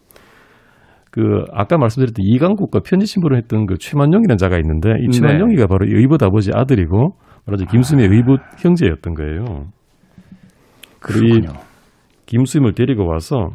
그 1.11 1.45
아까 1.53 1.77
말씀드렸던 1.77 2.25
이강국과 2.25 2.81
편지 2.85 3.05
신부를 3.05 3.37
했던 3.37 3.65
그 3.65 3.77
최만용이라는 3.77 4.37
자가 4.37 4.57
있는데 4.57 4.89
이 4.99 5.07
네. 5.07 5.11
최만용이가 5.11 5.67
바로 5.67 5.85
이 5.85 5.91
의붓 5.93 6.21
아버지 6.23 6.51
아들이고 6.53 7.15
말하자면 7.45 7.71
김수임의 7.71 8.07
의붓 8.07 8.39
형제였던 8.57 9.13
거예요. 9.15 9.67
그리고. 10.99 11.53
김수임을 12.25 12.73
데리고 12.73 13.07
와서 13.07 13.49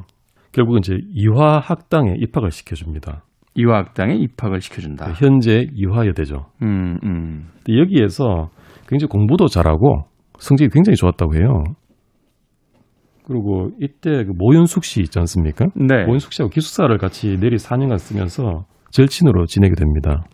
결국은 0.53 0.81
이제 0.81 0.96
이화 1.14 1.59
학당에 1.59 2.14
입학을 2.18 2.51
시켜줍니다. 2.51 3.22
이화학당에 3.55 4.14
입학을 4.14 4.61
시켜준다. 4.61 5.12
현재 5.14 5.66
이화여대죠. 5.74 6.46
음, 6.62 6.98
음. 7.03 7.48
여기에서 7.68 8.51
굉장히 8.88 9.09
공부도 9.09 9.48
잘하고 9.48 10.05
성적이 10.38 10.70
굉장히 10.72 10.94
좋았다고 10.94 11.35
해요. 11.35 11.64
그리고 13.27 13.70
이때 13.81 14.24
그 14.24 14.33
모윤숙 14.35 14.85
씨 14.85 15.01
있지 15.01 15.18
않습니까? 15.18 15.66
네. 15.74 16.07
모윤숙 16.07 16.33
씨하고 16.33 16.51
기숙사를 16.51 16.96
같이 16.98 17.37
내리 17.38 17.57
4년간 17.57 17.98
쓰면서 17.98 18.64
절친으로 18.90 19.46
지내게 19.46 19.74
됩니다. 19.74 20.24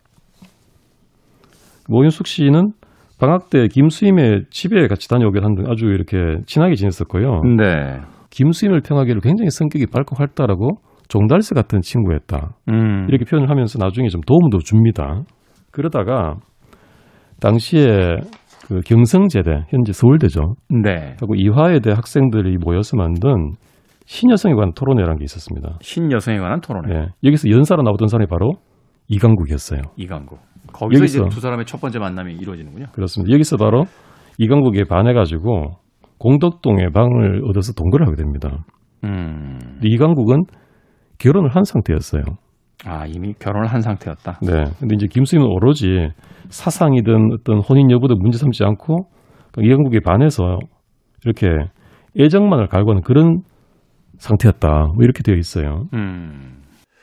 모윤숙 1.88 2.26
씨는 2.26 2.72
방학 3.18 3.50
때 3.50 3.68
김수임의 3.68 4.46
집에 4.50 4.86
같이 4.88 5.08
다녀오긴 5.08 5.44
한데 5.44 5.62
아주 5.68 5.86
이렇게 5.86 6.16
친하게 6.46 6.74
지냈었고요. 6.74 7.42
네. 7.56 8.00
김수임을 8.30 8.80
평하기를 8.80 9.20
굉장히 9.20 9.50
성격이 9.50 9.86
밝고 9.86 10.16
활달하고 10.16 10.78
종달새 11.08 11.54
같은 11.54 11.80
친구였다. 11.80 12.54
음. 12.70 13.06
이렇게 13.08 13.24
표현을 13.24 13.48
하면서 13.50 13.78
나중에 13.78 14.08
좀 14.08 14.20
도움도 14.22 14.58
줍니다. 14.58 15.22
그러다가 15.70 16.36
당시에 17.40 18.16
그 18.66 18.80
경성제대, 18.80 19.66
현재 19.68 19.92
서울대죠. 19.92 20.54
네. 20.82 21.16
하고 21.20 21.34
이화여대 21.36 21.90
학생들이 21.90 22.56
모여서 22.58 22.96
만든 22.96 23.52
신여성에 24.06 24.54
관한 24.54 24.72
토론회라는 24.74 25.18
게 25.18 25.24
있었습니다. 25.24 25.78
신여성에 25.80 26.38
관한 26.38 26.60
토론회. 26.60 26.92
네. 26.92 27.06
여기서 27.24 27.50
연사로 27.50 27.82
나오던 27.82 28.08
사람이 28.08 28.26
바로 28.28 28.52
이강국이었어요. 29.08 29.82
이강국. 29.96 30.38
거기서 30.74 31.04
여기서- 31.04 31.26
이제 31.26 31.28
두 31.30 31.40
사람의 31.40 31.66
첫 31.66 31.80
번째 31.80 31.98
만남이 32.00 32.34
이루어지는군요. 32.34 32.86
그렇습니다. 32.92 33.32
여기서 33.32 33.56
바로 33.56 33.84
이강국에 34.38 34.84
반해가지고 34.84 35.70
공덕동에 36.18 36.88
방을 36.92 37.42
얻어서 37.48 37.72
동거를 37.72 38.06
하게 38.06 38.16
됩니다. 38.16 38.64
음. 39.04 39.58
근데 39.60 39.88
이강국은 39.88 40.42
결혼을 41.18 41.50
한 41.54 41.64
상태였어요. 41.64 42.22
아, 42.86 43.06
이미 43.06 43.32
결혼을 43.38 43.68
한 43.68 43.80
상태였다. 43.80 44.40
네. 44.42 44.64
근데 44.78 44.94
이제 44.96 45.06
김수임은 45.10 45.46
오로지 45.46 46.08
사상이든 46.48 47.30
어떤 47.32 47.60
혼인 47.60 47.90
여부도 47.90 48.16
문제 48.16 48.38
삼지 48.38 48.64
않고 48.64 49.06
이강국에 49.58 50.00
반해서 50.00 50.58
이렇게 51.24 51.46
애정만을 52.18 52.66
갈구하는 52.68 53.02
그런 53.02 53.42
상태였다. 54.18 54.68
뭐 54.94 54.96
이렇게 55.02 55.22
되어 55.22 55.36
있어요. 55.36 55.84
음. 55.94 56.62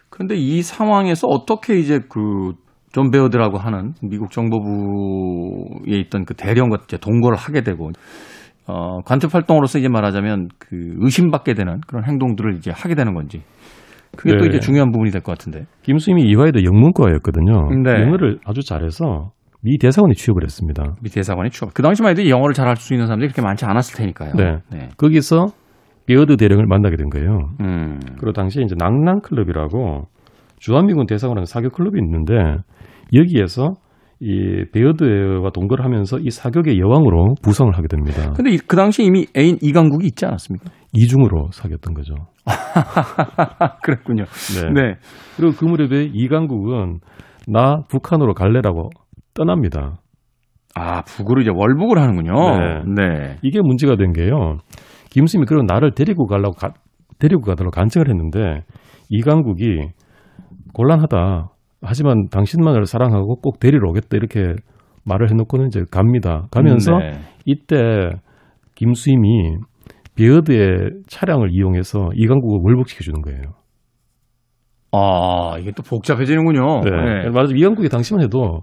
그런데 0.10 0.36
이 0.36 0.62
상황에서 0.62 1.28
어떻게 1.28 1.80
이제 1.80 2.00
그, 2.10 2.54
존 2.92 3.10
베어드라고 3.12 3.58
하는 3.58 3.94
미국 4.02 4.32
정보부에 4.32 5.98
있던 6.00 6.26
그 6.26 6.34
대령과 6.34 6.78
이제 6.84 6.98
동거를 6.98 7.38
하게 7.38 7.62
되고, 7.62 7.92
어, 8.68 9.02
간첩 9.02 9.34
활동으로서 9.34 9.80
이제 9.80 9.88
말하자면 9.90 10.50
그 10.60 10.96
의심받게 11.00 11.54
되는 11.54 11.80
그런 11.88 12.06
행동들을 12.06 12.56
이제 12.56 12.72
하게 12.74 12.96
되는 12.96 13.14
건지. 13.14 13.42
그게 14.18 14.34
또 14.36 14.44
네. 14.44 14.48
이제 14.50 14.60
중요한 14.60 14.92
부분이 14.92 15.10
될 15.12 15.22
것 15.22 15.38
같은데. 15.38 15.66
김수임이 15.84 16.24
이화여대 16.24 16.64
영문과였거든요. 16.66 17.70
네. 17.84 18.04
영어를 18.04 18.40
아주 18.46 18.62
잘해서 18.62 19.32
미 19.64 19.78
대사관에 19.78 20.14
취업을 20.16 20.44
했습니다. 20.44 20.96
미 21.02 21.10
대사관이 21.10 21.50
취업. 21.52 21.74
그 21.74 21.82
당시만 21.82 22.12
해도 22.12 22.28
영어를 22.28 22.54
잘할 22.54 22.76
수 22.76 22.94
있는 22.94 23.08
사람들이 23.08 23.30
그렇게 23.30 23.42
많지 23.42 23.64
않았을 23.66 23.96
테니까요. 23.98 24.34
네. 24.36 24.90
거기서 24.98 25.48
베어드 26.08 26.36
대령을 26.36 26.66
만나게 26.66 26.98
된 26.98 27.10
거예요. 27.10 27.52
음. 27.62 28.00
그리고 28.18 28.34
당시에 28.34 28.64
이제 28.64 28.76
낙랑 28.78 29.22
클럽이라고 29.22 30.08
주한미군 30.60 31.06
대사관하는 31.06 31.46
사교 31.46 31.70
클럽이 31.70 31.98
있는데 32.04 32.34
여기에서 33.14 33.74
이 34.20 34.66
베어드와 34.72 35.50
동거를 35.52 35.84
하면서 35.84 36.20
이 36.20 36.30
사격의 36.30 36.80
여왕으로 36.80 37.36
부상을 37.42 37.76
하게 37.76 37.88
됩니다. 37.88 38.32
근데 38.36 38.52
이- 38.52 38.58
그 38.58 38.76
당시 38.76 39.04
이미 39.04 39.26
애인 39.36 39.58
이강국이 39.62 40.06
있지 40.08 40.26
않았습니까? 40.26 40.70
이중으로 40.94 41.50
사귀었던 41.52 41.94
거죠. 41.96 42.14
그랬군요. 43.84 44.26
네. 44.26 44.82
네. 44.82 44.96
그리고 45.38 45.54
그 45.58 45.66
무렵에 45.66 46.10
이강국은 46.14 47.00
나 47.48 47.82
북한으로 47.90 48.34
갈래라고 48.34 48.90
떠납니다. 49.34 50.00
아, 50.76 51.02
북으로 51.02 51.42
이제 51.42 51.50
월북을 51.54 52.00
하는군요. 52.00 52.34
네. 52.58 52.84
네. 52.96 53.38
이게 53.42 53.60
문제가 53.62 53.96
된 53.96 54.14
게요. 54.14 54.58
김수임이 55.10 55.46
그런 55.46 55.66
나를 55.66 55.92
데리고 55.96 56.28
가려고 56.28 56.54
가, 56.56 56.74
데리고 57.20 57.42
가도록 57.42 57.74
간청을 57.74 58.08
했는데 58.10 58.64
이강국이 59.10 59.80
곤란하다. 60.74 61.50
하지만 61.82 62.28
당신만을 62.30 62.86
사랑하고 62.86 63.38
꼭 63.38 63.60
데리러 63.60 63.90
오겠다 63.90 64.18
이렇게 64.18 64.56
말을 65.06 65.32
해놓고는 65.32 65.68
이제 65.68 65.82
갑니다. 65.92 66.48
가면서 66.52 66.98
네. 66.98 67.12
이때 67.46 68.12
김수임이 68.76 69.56
베어드의 70.16 70.92
차량을 71.08 71.50
이용해서 71.52 72.10
이강국을 72.16 72.60
월북시켜 72.64 73.04
주는 73.04 73.22
거예요. 73.22 73.42
아, 74.92 75.58
이게 75.60 75.72
또 75.72 75.84
복잡해지는군요. 75.84 76.82
네. 76.82 76.92
네. 76.92 77.30
말하자면 77.30 77.58
이강국이 77.58 77.90
당시만 77.90 78.24
해도 78.24 78.62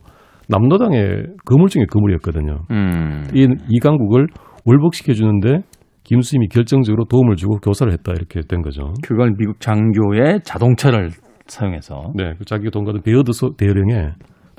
남로당의 0.48 1.24
거물 1.44 1.68
중에 1.68 1.84
거물이었거든요. 1.90 2.60
음. 2.70 3.24
이 3.34 3.46
이강국을 3.68 4.26
월북시켜 4.64 5.14
주는데 5.14 5.60
김수임이 6.04 6.48
결정적으로 6.48 7.04
도움을 7.04 7.36
주고 7.36 7.58
교사를 7.58 7.92
했다 7.92 8.12
이렇게 8.12 8.40
된 8.48 8.62
거죠. 8.62 8.92
그걸 9.02 9.32
미국 9.36 9.60
장교의 9.60 10.40
자동차를 10.42 11.10
사용해서 11.48 12.12
네, 12.14 12.34
그 12.38 12.44
자기가 12.44 12.70
동거하던 12.70 13.02
베어드 13.02 13.32
소- 13.32 13.54
대령의 13.56 14.12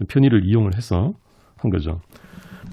편의를 0.09 0.41
이용을 0.45 0.75
해서 0.75 1.11
한 1.57 1.71
거죠. 1.71 1.99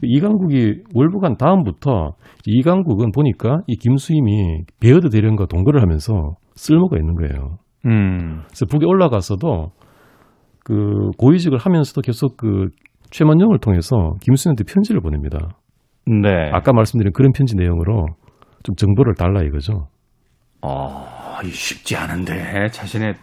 이강국이 0.03 0.83
월북한 0.95 1.37
다음부터 1.37 2.13
이강국은 2.45 3.13
보니까 3.13 3.59
이 3.67 3.77
김수임이 3.77 4.65
베어드 4.81 5.09
대령과 5.09 5.47
동거를 5.47 5.81
하면서 5.81 6.13
쓸모가 6.55 6.97
있는 6.99 7.15
거예요. 7.15 7.59
음. 7.87 8.43
그래서 8.47 8.67
북에 8.67 8.85
올라가서도 8.85 9.71
그 10.65 10.75
고위직을 11.19 11.59
하면서도 11.59 12.01
계속 12.03 12.37
그 12.37 12.67
최만용을 13.11 13.59
통해서 13.61 14.15
김수임한테 14.21 14.65
편지를 14.65 15.01
보냅니다. 15.01 15.39
네. 16.07 16.51
아까 16.53 16.73
말씀드린 16.73 17.13
그런 17.13 17.33
편지 17.33 17.57
내용으로 17.57 18.07
좀 18.65 18.75
정보를 18.77 19.15
달라 19.15 19.43
이거죠. 19.43 19.89
아, 20.63 21.39
이 21.45 21.49
쉽지 21.49 21.97
않은데 21.97 22.67
자신의 22.73 23.15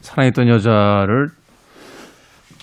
사랑했던 0.00 0.48
여자를 0.48 1.28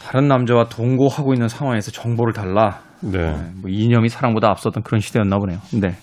다른 0.02 0.28
남자와 0.28 0.66
동거하고 0.66 1.34
있는 1.34 1.48
상황에서 1.48 1.92
정보를 1.92 2.34
달라. 2.34 2.80
네. 3.02 3.34
뭐 3.62 3.70
이념이 3.70 4.10
사랑보다 4.10 4.50
앞섰던 4.50 4.84
그런 4.84 5.00
시대였나 5.00 5.38
보네요. 5.38 5.60
네. 5.82 5.96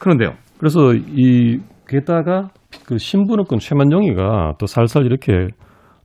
그런데요. 0.00 0.32
그래서 0.58 0.92
이 0.94 1.60
게다가 1.88 2.48
그 2.86 2.98
신분업권 2.98 3.58
최만용이가 3.58 4.54
또 4.58 4.66
살살 4.66 5.04
이렇게 5.04 5.32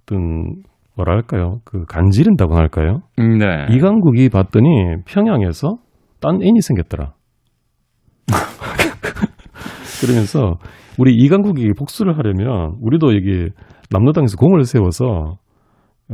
어떤 0.04 0.64
뭐랄까요 0.96 1.60
그 1.64 1.86
간지른다고 1.86 2.56
할까요? 2.56 3.02
음, 3.20 3.38
네. 3.38 3.68
이강국이 3.72 4.30
봤더니 4.30 4.68
평양에서 5.06 5.78
딴 6.20 6.42
애인이 6.42 6.62
생겼더라. 6.62 7.14
그러면서 10.02 10.56
우리 10.98 11.14
이강국이 11.14 11.68
복수를 11.78 12.18
하려면 12.18 12.76
우리도 12.82 13.16
여기 13.16 13.50
남로당에서 13.92 14.38
공을 14.38 14.64
세워서 14.64 15.38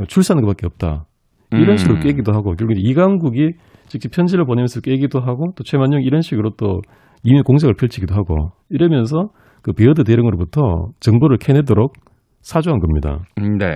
출사하는 0.08 0.44
것밖에 0.44 0.66
없다. 0.66 1.06
이런 1.52 1.70
음. 1.70 1.76
식으로 1.76 2.00
깨기도 2.00 2.32
하고 2.32 2.54
결국 2.54 2.74
이강국이 2.78 3.52
직접 3.86 4.10
편지를 4.10 4.44
보내면서 4.44 4.80
깨기도 4.80 5.20
하고 5.20 5.52
또 5.56 5.62
최만용 5.62 6.02
이런 6.02 6.20
식으로 6.20 6.50
또 6.56 6.80
이미 7.22 7.42
공작을 7.42 7.74
펼치기도 7.74 8.14
하고 8.14 8.52
이러면서 8.70 9.28
그 9.62 9.72
베어드 9.72 10.04
대령으로부터 10.04 10.60
정보를 11.00 11.38
캐내도록 11.38 11.94
사주한 12.40 12.80
겁니다. 12.80 13.20
음, 13.38 13.58
네. 13.58 13.66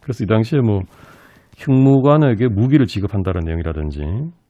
그래서 0.00 0.24
이 0.24 0.26
당시에 0.26 0.60
뭐 0.60 0.80
형무관에게 1.58 2.48
무기를 2.48 2.86
지급한다는 2.86 3.42
내용이라든지 3.44 4.00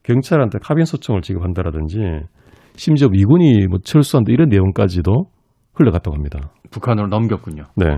경찰한테 0.04 0.58
카빈 0.62 0.84
소총을 0.84 1.22
지급한다라든지 1.22 1.98
심지어 2.76 3.08
미군이 3.08 3.66
뭐 3.68 3.78
철수한다 3.82 4.32
이런 4.32 4.48
내용까지도 4.48 5.26
흘러갔다고 5.74 6.14
합니다. 6.14 6.50
북한으로 6.70 7.08
넘겼군요. 7.08 7.64
네. 7.76 7.96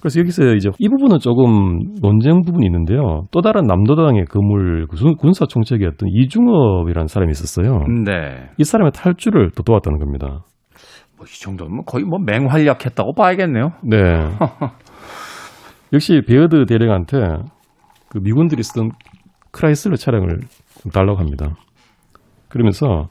그래서 0.00 0.18
여기서 0.20 0.54
이제 0.54 0.70
이 0.78 0.88
부분은 0.88 1.18
조금 1.18 1.78
논쟁 2.00 2.40
부분이 2.42 2.64
있는데요. 2.66 3.24
또 3.30 3.42
다른 3.42 3.64
남로당의 3.66 4.24
거물 4.30 4.86
군사 5.18 5.44
총책이었던 5.46 6.08
이중업이라는 6.10 7.06
사람이 7.06 7.30
있었어요. 7.32 7.84
음, 7.86 8.04
네. 8.04 8.48
이 8.56 8.64
사람의 8.64 8.92
탈주를 8.92 9.50
또 9.54 9.62
도왔다는 9.62 9.98
겁니다. 9.98 10.44
뭐 11.18 11.26
이 11.26 11.40
정도면 11.40 11.84
거의 11.84 12.04
뭐 12.04 12.18
맹활약했다고 12.18 13.14
봐야겠네요. 13.14 13.72
네. 13.84 13.98
역시 15.92 16.22
베어드 16.26 16.64
대령한테 16.66 17.18
그 18.08 18.18
미군들이 18.18 18.62
쓰던 18.62 18.90
크라이슬러 19.50 19.96
차량을 19.96 20.38
달라고 20.94 21.18
합니다. 21.18 21.56
그러면서 22.48 23.08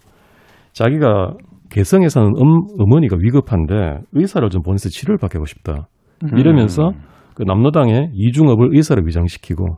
자기가 0.80 1.34
개성에 1.70 2.08
사는 2.08 2.30
음, 2.30 2.62
어머니가 2.80 3.18
위급한데 3.20 4.00
의사를 4.14 4.50
좀 4.50 4.62
보내서 4.62 4.88
치료를 4.88 5.18
받고 5.18 5.46
싶다. 5.46 5.90
이러면서 6.38 6.92
그 7.36 7.44
남로당의 7.44 8.12
이중업을 8.14 8.70
의사로 8.72 9.04
위장시키고 9.06 9.78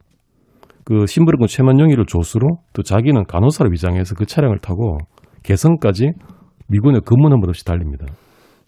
그 0.85 1.05
심부름꾼 1.07 1.47
최만용이를 1.47 2.05
조수로 2.05 2.57
또 2.73 2.83
자기는 2.83 3.23
간호사로 3.25 3.71
위장해서 3.71 4.13
그 4.15 4.25
차량을 4.25 4.59
타고 4.59 4.99
개성까지 5.43 6.11
미군의 6.69 7.01
근문 7.03 7.31
한번 7.31 7.49
없이 7.49 7.65
달립니다. 7.65 8.05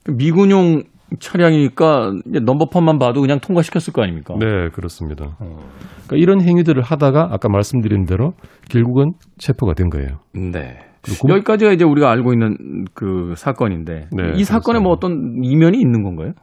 미군용 0.08 0.82
차량이니까 1.20 2.14
넘버판만 2.26 2.98
봐도 2.98 3.22
그냥 3.22 3.40
통과시켰을 3.40 3.94
거 3.94 4.02
아닙니까? 4.02 4.34
네, 4.40 4.70
그렇습니다. 4.74 5.38
그러니까 5.38 6.16
이런 6.18 6.42
행위들을 6.42 6.82
하다가 6.82 7.30
아까 7.32 7.48
말씀드린 7.50 8.06
대로 8.06 8.34
결국은 8.70 9.14
체포가 9.38 9.74
된 9.76 9.90
거예요. 9.90 10.20
네. 10.34 10.93
여기까지가 11.30 11.72
이제 11.74 11.84
우리가 11.86 12.10
알고 12.12 12.34
있는 12.34 12.86
그 12.94 13.34
사건인데 13.36 14.08
네, 14.12 14.32
이 14.36 14.44
사건에 14.44 14.80
뭐 14.80 14.92
어떤 14.92 15.42
이면이 15.44 15.78
있는 15.80 16.04
건가요? 16.04 16.34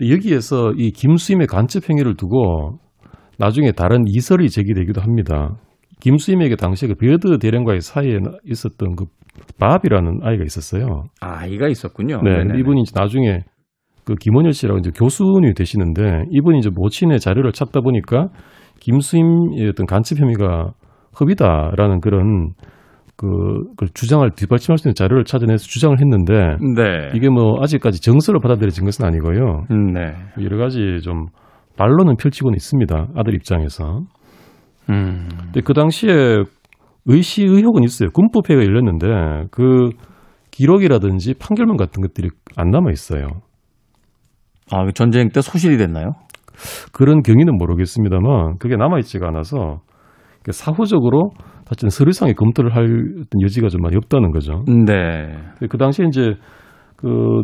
여기에서 0.00 0.72
이 0.76 0.90
김수임의 0.90 1.46
간첩 1.46 1.88
행위를 1.88 2.16
두고 2.16 2.78
나중에 3.38 3.72
다른 3.72 4.04
이설이 4.06 4.48
제기되기도 4.50 5.00
합니다. 5.00 5.56
김수임에게 6.00 6.56
당시에 6.56 6.88
그 6.88 6.94
베어드 6.96 7.38
대령과의 7.38 7.80
사이에 7.80 8.18
나- 8.18 8.32
있었던 8.44 8.96
그 8.96 9.04
밥이라는 9.58 10.20
아이가 10.22 10.44
있었어요. 10.44 11.04
아, 11.20 11.40
아이가 11.42 11.68
있었군요. 11.68 12.20
네, 12.22 12.30
네네네. 12.38 12.58
이분이 12.60 12.82
이제 12.82 12.92
나중에 12.98 13.40
그 14.04 14.14
김원열 14.14 14.52
씨라고 14.52 14.78
이제 14.80 14.90
교수님이 14.90 15.54
되시는데 15.54 16.24
이분이 16.30 16.58
이제 16.58 16.70
모친의 16.74 17.20
자료를 17.20 17.52
찾다 17.52 17.80
보니까 17.80 18.28
김수임의 18.80 19.68
어떤 19.70 19.86
간첩 19.86 20.18
혐의가 20.18 20.72
허위다라는 21.20 22.00
그런 22.00 22.50
그, 23.16 23.26
그 23.76 23.86
주장을 23.92 24.28
뒷받침할 24.30 24.78
수 24.78 24.88
있는 24.88 24.94
자료를 24.94 25.24
찾아내서 25.24 25.64
주장을 25.64 25.96
했는데 26.00 26.56
네. 26.74 27.10
이게 27.14 27.28
뭐 27.28 27.62
아직까지 27.62 28.00
정설로 28.00 28.40
받아들여진 28.40 28.84
것은 28.84 29.04
아니고요. 29.04 29.64
음, 29.70 29.92
네. 29.92 30.14
여러 30.40 30.56
가지 30.56 30.98
좀 31.02 31.26
반론은 31.76 32.16
펼치고는 32.16 32.56
있습니다. 32.56 33.08
아들 33.16 33.34
입장에서. 33.34 34.00
음. 34.90 35.28
근데 35.28 35.60
그 35.60 35.72
당시에 35.74 36.42
의시 37.06 37.44
의혹은 37.44 37.84
있어요. 37.84 38.10
군법회가 38.10 38.62
열렸는데 38.62 39.46
그 39.50 39.90
기록이라든지 40.50 41.34
판결문 41.34 41.76
같은 41.76 42.02
것들이 42.02 42.28
안 42.56 42.70
남아 42.70 42.90
있어요. 42.90 43.26
아, 44.70 44.84
그 44.84 44.92
전쟁 44.92 45.28
때 45.28 45.40
소실이 45.40 45.76
됐나요? 45.76 46.12
그런 46.92 47.22
경위는 47.22 47.56
모르겠습니다만 47.56 48.58
그게 48.58 48.76
남아 48.76 48.98
있지가 48.98 49.28
않아서 49.28 49.80
사후적으로 50.50 51.30
사실 51.74 51.90
서류상의 51.90 52.34
검토를 52.34 52.74
할 52.74 52.84
어떤 52.84 53.42
여지가 53.42 53.68
좀 53.68 53.80
많이 53.80 53.96
없다는 53.96 54.30
거죠. 54.30 54.64
네. 54.66 55.36
그 55.68 55.78
당시에 55.78 56.06
이제 56.06 56.34
그 56.96 57.42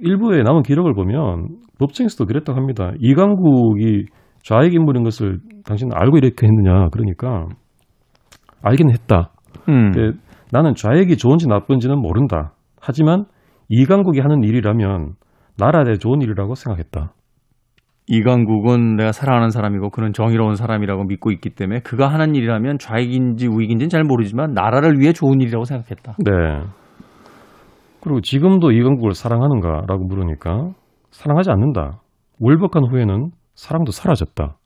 일부의 0.00 0.42
남은 0.42 0.62
기록을 0.62 0.94
보면 0.94 1.48
법정에서도 1.78 2.26
그랬다고 2.26 2.58
합니다. 2.58 2.92
이강국이 2.98 4.06
좌익 4.42 4.74
인물인 4.74 5.04
것을 5.04 5.38
당신은 5.64 5.92
알고 5.94 6.18
이렇게 6.18 6.46
했느냐. 6.46 6.88
그러니까 6.90 7.46
알기는 8.62 8.92
했다. 8.92 9.30
음. 9.68 9.92
근데 9.92 10.18
나는 10.52 10.74
좌익이 10.74 11.16
좋은지 11.16 11.46
나쁜지는 11.46 11.98
모른다. 12.00 12.52
하지만 12.80 13.24
이강국이 13.68 14.20
하는 14.20 14.42
일이라면 14.42 15.12
나라에 15.56 15.96
좋은 15.98 16.22
일이라고 16.22 16.54
생각했다. 16.54 17.12
이강국은 18.08 18.96
내가 18.96 19.12
사랑하는 19.12 19.50
사람이고 19.50 19.90
그는 19.90 20.12
정의로운 20.12 20.54
사람이라고 20.54 21.04
믿고 21.04 21.30
있기 21.30 21.50
때문에 21.50 21.80
그가 21.80 22.08
하는 22.08 22.34
일이라면 22.34 22.78
좌익인지 22.78 23.48
우익인지는 23.48 23.90
잘 23.90 24.02
모르지만 24.02 24.52
나라를 24.52 24.98
위해 24.98 25.12
좋은 25.12 25.40
일이라고 25.40 25.64
생각했다. 25.64 26.14
네. 26.24 26.32
그리고 28.00 28.20
지금도 28.20 28.72
이강국을 28.72 29.12
사랑하는가라고 29.12 30.06
물으니까 30.06 30.70
사랑하지 31.10 31.50
않는다. 31.50 32.00
월북한 32.40 32.84
후에는 32.90 33.30
사랑도 33.54 33.92
사라졌다. 33.92 34.56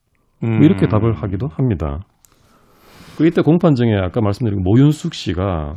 뭐 0.42 0.50
음. 0.50 0.62
이렇게 0.62 0.86
답을 0.86 1.14
하기도 1.14 1.48
합니다. 1.48 1.98
그 3.16 3.26
이때 3.26 3.42
공판정에 3.42 3.96
아까 3.96 4.20
말씀드린 4.20 4.62
모윤숙 4.62 5.14
씨가 5.14 5.74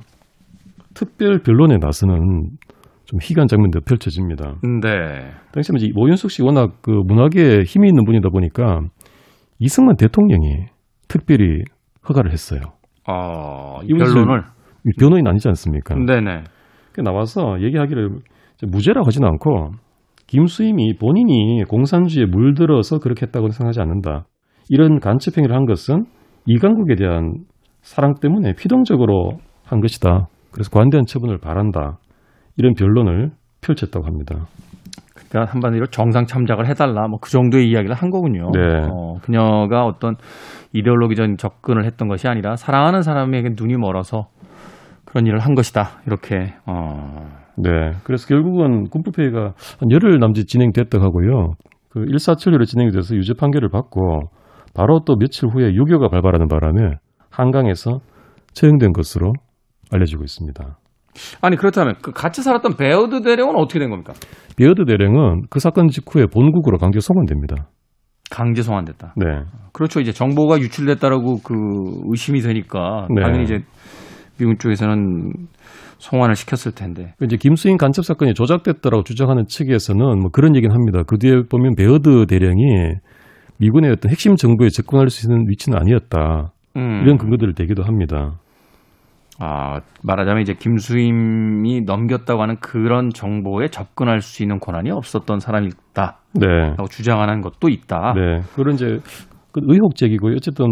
특별 0.94 1.40
변론에 1.40 1.78
나서는 1.78 2.50
좀 3.06 3.20
희귀한 3.22 3.48
장면도 3.48 3.82
펼쳐집니다. 3.82 4.56
네. 4.82 5.30
당시에 5.54 5.76
이제 5.78 5.92
모윤숙 5.94 6.32
씨 6.32 6.44
워낙 6.44 6.82
그 6.82 6.92
문학에 6.92 7.64
힘이 7.64 7.90
있는 7.90 8.04
분이다 8.04 8.30
보니까 8.30 8.82
이승만 9.60 9.96
대통령이 9.96 10.66
특별히 11.08 11.64
허가를 12.08 12.32
했어요. 12.32 12.62
아, 13.06 13.80
이 13.84 13.94
변론을. 13.94 14.44
이 14.86 14.90
변호인 15.00 15.28
아니지 15.28 15.48
않습니까? 15.50 15.96
네네. 15.96 16.44
그 16.94 17.02
나와서 17.02 17.62
얘기하기를 17.62 18.10
무죄라고 18.68 19.06
하지는 19.08 19.28
않고 19.28 19.72
김수임이 20.28 20.98
본인이 20.98 21.64
공산주의에 21.68 22.26
물들어서 22.26 23.00
그렇게 23.00 23.26
했다고 23.26 23.50
생각하지 23.50 23.82
않는다. 23.82 24.26
이런 24.70 25.00
간첩 25.00 25.38
행위를 25.38 25.56
한 25.56 25.66
것은 25.66 26.06
이강국에 26.46 26.96
대한 26.96 27.34
사랑 27.82 28.16
때문에 28.20 28.54
피동적으로 28.54 29.38
한 29.64 29.80
것이다. 29.80 30.28
그래서 30.52 30.70
관대한 30.72 31.06
처분을 31.06 31.38
바란다. 31.38 32.00
이런 32.58 32.74
변론을 32.74 33.32
펼쳤다고 33.62 34.06
합니다. 34.06 34.48
그러니까 35.30 35.52
한마디로 35.52 35.88
정상 35.88 36.26
참작을 36.26 36.68
해달라 36.68 37.08
뭐 37.08 37.20
그 37.22 37.30
정도의 37.32 37.68
이야기를 37.70 37.96
한 37.96 38.10
거군요. 38.10 38.52
네. 38.52 38.60
어, 38.92 39.16
그녀가 39.22 39.86
어떤 39.86 40.16
이데올로기적인 40.74 41.38
접근을 41.38 41.86
했던 41.86 42.08
것이 42.08 42.28
아니라 42.28 42.56
사랑하는 42.56 43.02
사람에게 43.02 43.50
눈이 43.58 43.76
멀어서 43.78 44.28
그런 45.06 45.26
일을 45.26 45.40
한 45.40 45.56
것이다. 45.56 46.02
이렇게 46.06 46.54
어, 46.66 47.28
네. 47.58 47.70
그래서 48.04 48.28
결국은 48.28 48.90
군법회의가 48.90 49.54
한 49.80 49.92
열흘 49.92 50.20
남짓 50.20 50.48
진행됐다고 50.48 51.04
하고요. 51.04 51.54
그 51.90 52.06
일사천리로 52.08 52.66
진행이 52.66 52.92
돼서 52.92 53.16
유죄 53.16 53.34
판결을 53.34 53.70
받고 53.70 54.30
바로 54.74 55.00
또 55.06 55.16
며칠 55.16 55.48
후에 55.50 55.74
육이오가 55.74 56.10
발발하는 56.10 56.48
바람에 56.48 56.96
한강에서 57.30 58.00
처형된 58.54 58.92
것으로 58.92 59.34
알려지고 59.92 60.24
있습니다. 60.24 60.78
아니 61.42 61.56
그렇다면 61.56 61.96
그 62.02 62.12
같이 62.12 62.42
살았던 62.42 62.78
베어드 62.78 63.22
대령은 63.22 63.56
어떻게 63.56 63.80
된 63.80 63.90
겁니까? 63.90 64.14
베어드 64.58 64.86
대령은 64.86 65.44
그 65.50 65.60
사건 65.60 65.88
직후에 65.88 66.26
본국으로 66.26 66.78
강제 66.78 67.00
송환됩니다. 67.00 67.68
강제 68.32 68.62
송환됐다. 68.62 69.14
네. 69.18 69.26
그렇죠. 69.74 70.00
이제 70.00 70.12
정보가 70.12 70.60
유출됐다라고 70.60 71.40
그 71.44 71.54
의심이 72.10 72.40
되니까 72.42 73.08
네. 73.14 73.22
당연히 73.22 73.44
이제 73.44 73.60
미군 74.38 74.58
쪽에서는 74.58 75.32
송환을 75.98 76.36
시켰을 76.36 76.76
텐데. 76.76 77.14
이제 77.24 77.38
김수임 77.38 77.78
간첩 77.78 78.06
사건이 78.06 78.34
조작됐다라고 78.34 79.04
주장하는 79.04 79.46
측에서는 79.48 80.20
뭐 80.20 80.30
그런 80.32 80.56
얘기는 80.56 80.74
합니다. 80.74 81.04
그 81.06 81.18
뒤에 81.18 81.44
보면 81.50 81.76
베어드 81.76 82.26
대령이 82.28 82.64
미군의 83.60 83.92
어떤 83.92 84.12
핵심 84.12 84.36
정보에 84.36 84.70
접근할 84.70 85.10
수 85.10 85.28
있는 85.28 85.46
위치는 85.50 85.78
아니었다. 85.78 86.52
음. 86.76 87.02
이런 87.04 87.18
근거들을 87.18 87.54
대기도 87.54 87.84
합니다. 87.84 88.40
아, 89.40 89.80
말하자면 90.04 90.42
이제 90.42 90.54
김수임이 90.54 91.82
넘겼다고 91.82 92.42
하는 92.42 92.56
그런 92.62 93.10
정보에 93.10 93.68
접근할 93.68 94.22
수 94.22 94.44
있는 94.44 94.60
권한이 94.60 94.92
없었던 94.92 95.40
사람이다. 95.40 96.20
네. 96.36 96.48
라고 96.48 96.88
주장하는 96.88 97.42
것도 97.42 97.68
있다. 97.70 98.14
네. 98.14 98.40
그런 98.56 98.76
이제 98.76 99.00
그 99.52 99.62
의혹적이고 99.62 100.30
어쨌든 100.36 100.66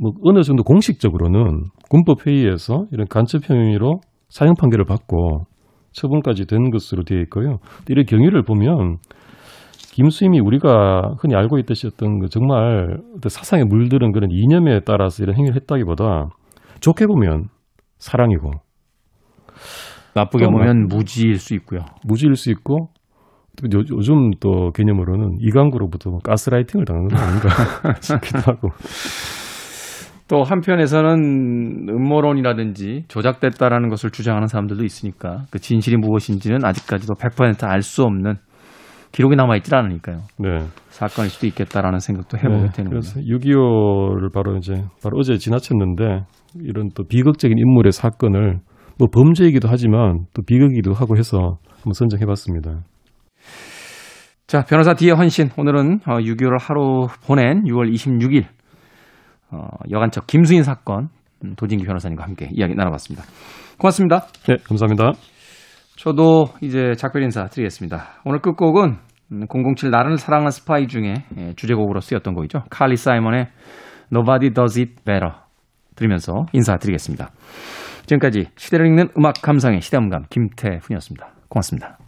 뭐 0.00 0.12
어느 0.24 0.42
정도 0.42 0.62
공식적으로는 0.62 1.64
군법 1.88 2.26
회의에서 2.26 2.86
이런 2.92 3.06
간첩 3.08 3.48
혐의로 3.48 4.00
사형 4.28 4.54
판결을 4.58 4.84
받고 4.84 5.46
처분까지 5.92 6.46
된 6.46 6.70
것으로 6.70 7.04
되어 7.04 7.20
있고요. 7.20 7.58
이런 7.88 8.04
경위를 8.04 8.42
보면 8.42 8.98
김수임이 9.94 10.40
우리가 10.40 11.14
흔히 11.20 11.34
알고 11.34 11.58
있듯이 11.60 11.86
어떤 11.86 12.18
그 12.18 12.28
정말 12.28 12.98
사상에 13.26 13.64
물들은 13.64 14.12
그런 14.12 14.28
이념에 14.30 14.80
따라서 14.80 15.22
이런 15.22 15.36
행위를 15.36 15.56
했다기보다 15.56 16.28
좋게 16.80 17.06
보면 17.06 17.48
사랑이고 17.98 18.50
나쁘게 20.14 20.46
보면 20.46 20.86
무지일 20.88 21.38
수 21.38 21.54
있고요. 21.54 21.80
무지일 22.04 22.34
수 22.36 22.50
있고 22.50 22.88
또 23.56 23.78
요, 23.78 23.82
요즘 23.90 24.30
또 24.40 24.70
개념으로는 24.72 25.38
이강구로부터 25.40 26.10
뭐 26.10 26.18
가스라이팅을 26.20 26.84
당하는 26.84 27.08
거 27.08 27.16
아닌가 27.18 27.48
싶기도 28.00 28.38
하고 28.40 28.68
또 30.28 30.42
한편에서는 30.42 31.88
음모론이라든지 31.88 33.04
조작됐다라는 33.08 33.88
것을 33.88 34.10
주장하는 34.10 34.48
사람들도 34.48 34.84
있으니까 34.84 35.44
그 35.50 35.58
진실이 35.58 35.96
무엇인지는 35.98 36.64
아직까지도 36.64 37.14
100%알 37.14 37.82
수 37.82 38.02
없는 38.02 38.34
기록이 39.12 39.36
남아 39.36 39.56
있질 39.56 39.74
않으니까요. 39.74 40.18
네. 40.38 40.66
사건일 40.88 41.30
수도 41.30 41.46
있겠다라는 41.46 42.00
생각도 42.00 42.38
해보게 42.38 42.62
네, 42.62 42.68
되는 42.74 42.90
그래서 42.90 43.14
거죠. 43.14 43.26
6.25를 43.26 44.32
바로 44.32 44.56
이제 44.56 44.74
바로 45.02 45.18
어제 45.18 45.36
지나쳤는데 45.38 46.24
이런 46.62 46.88
또 46.94 47.04
비극적인 47.04 47.56
인물의 47.58 47.92
사건을 47.92 48.60
뭐 48.98 49.08
범죄이기도 49.12 49.68
하지만 49.68 50.26
또 50.34 50.42
비극이기도 50.42 50.92
하고 50.92 51.16
해서 51.16 51.58
한번 51.74 51.92
선정해봤습니다. 51.92 52.82
자, 54.46 54.62
변호사 54.62 54.94
뒤에 54.94 55.10
헌신. 55.10 55.50
오늘은 55.56 56.00
6.25를 56.00 56.58
하루 56.60 57.08
보낸 57.26 57.64
6월 57.64 57.92
26일 57.92 58.44
어, 59.50 59.68
여간척 59.90 60.26
김수인 60.26 60.62
사건 60.62 61.08
음, 61.44 61.54
도진기 61.56 61.84
변호사님과 61.84 62.24
함께 62.24 62.48
이야기 62.52 62.74
나눠봤습니다. 62.74 63.24
고맙습니다. 63.78 64.26
네, 64.46 64.56
감사합니다. 64.64 65.12
저도 65.96 66.46
이제 66.62 66.92
작별 66.96 67.22
인사 67.22 67.46
드리겠습니다. 67.46 68.20
오늘 68.24 68.40
끝곡은 68.40 68.96
007 69.30 69.90
나를 69.90 70.18
사랑하는 70.18 70.50
스파이 70.50 70.86
중에 70.86 71.14
예, 71.38 71.52
주제곡으로 71.54 72.00
쓰였던 72.00 72.34
곡이죠. 72.34 72.64
칼리 72.70 72.96
사이먼의 72.96 73.48
Nobody 74.12 74.52
Does 74.52 74.78
It 74.78 74.94
Better 75.04 75.45
들으면서 75.96 76.46
인사드리겠습니다. 76.52 77.30
지금까지 78.06 78.46
시대를 78.56 78.86
읽는 78.86 79.08
음악 79.18 79.34
감상의 79.42 79.80
시대음감 79.80 80.26
김태훈이었습니다. 80.30 81.28
고맙습니다. 81.48 81.98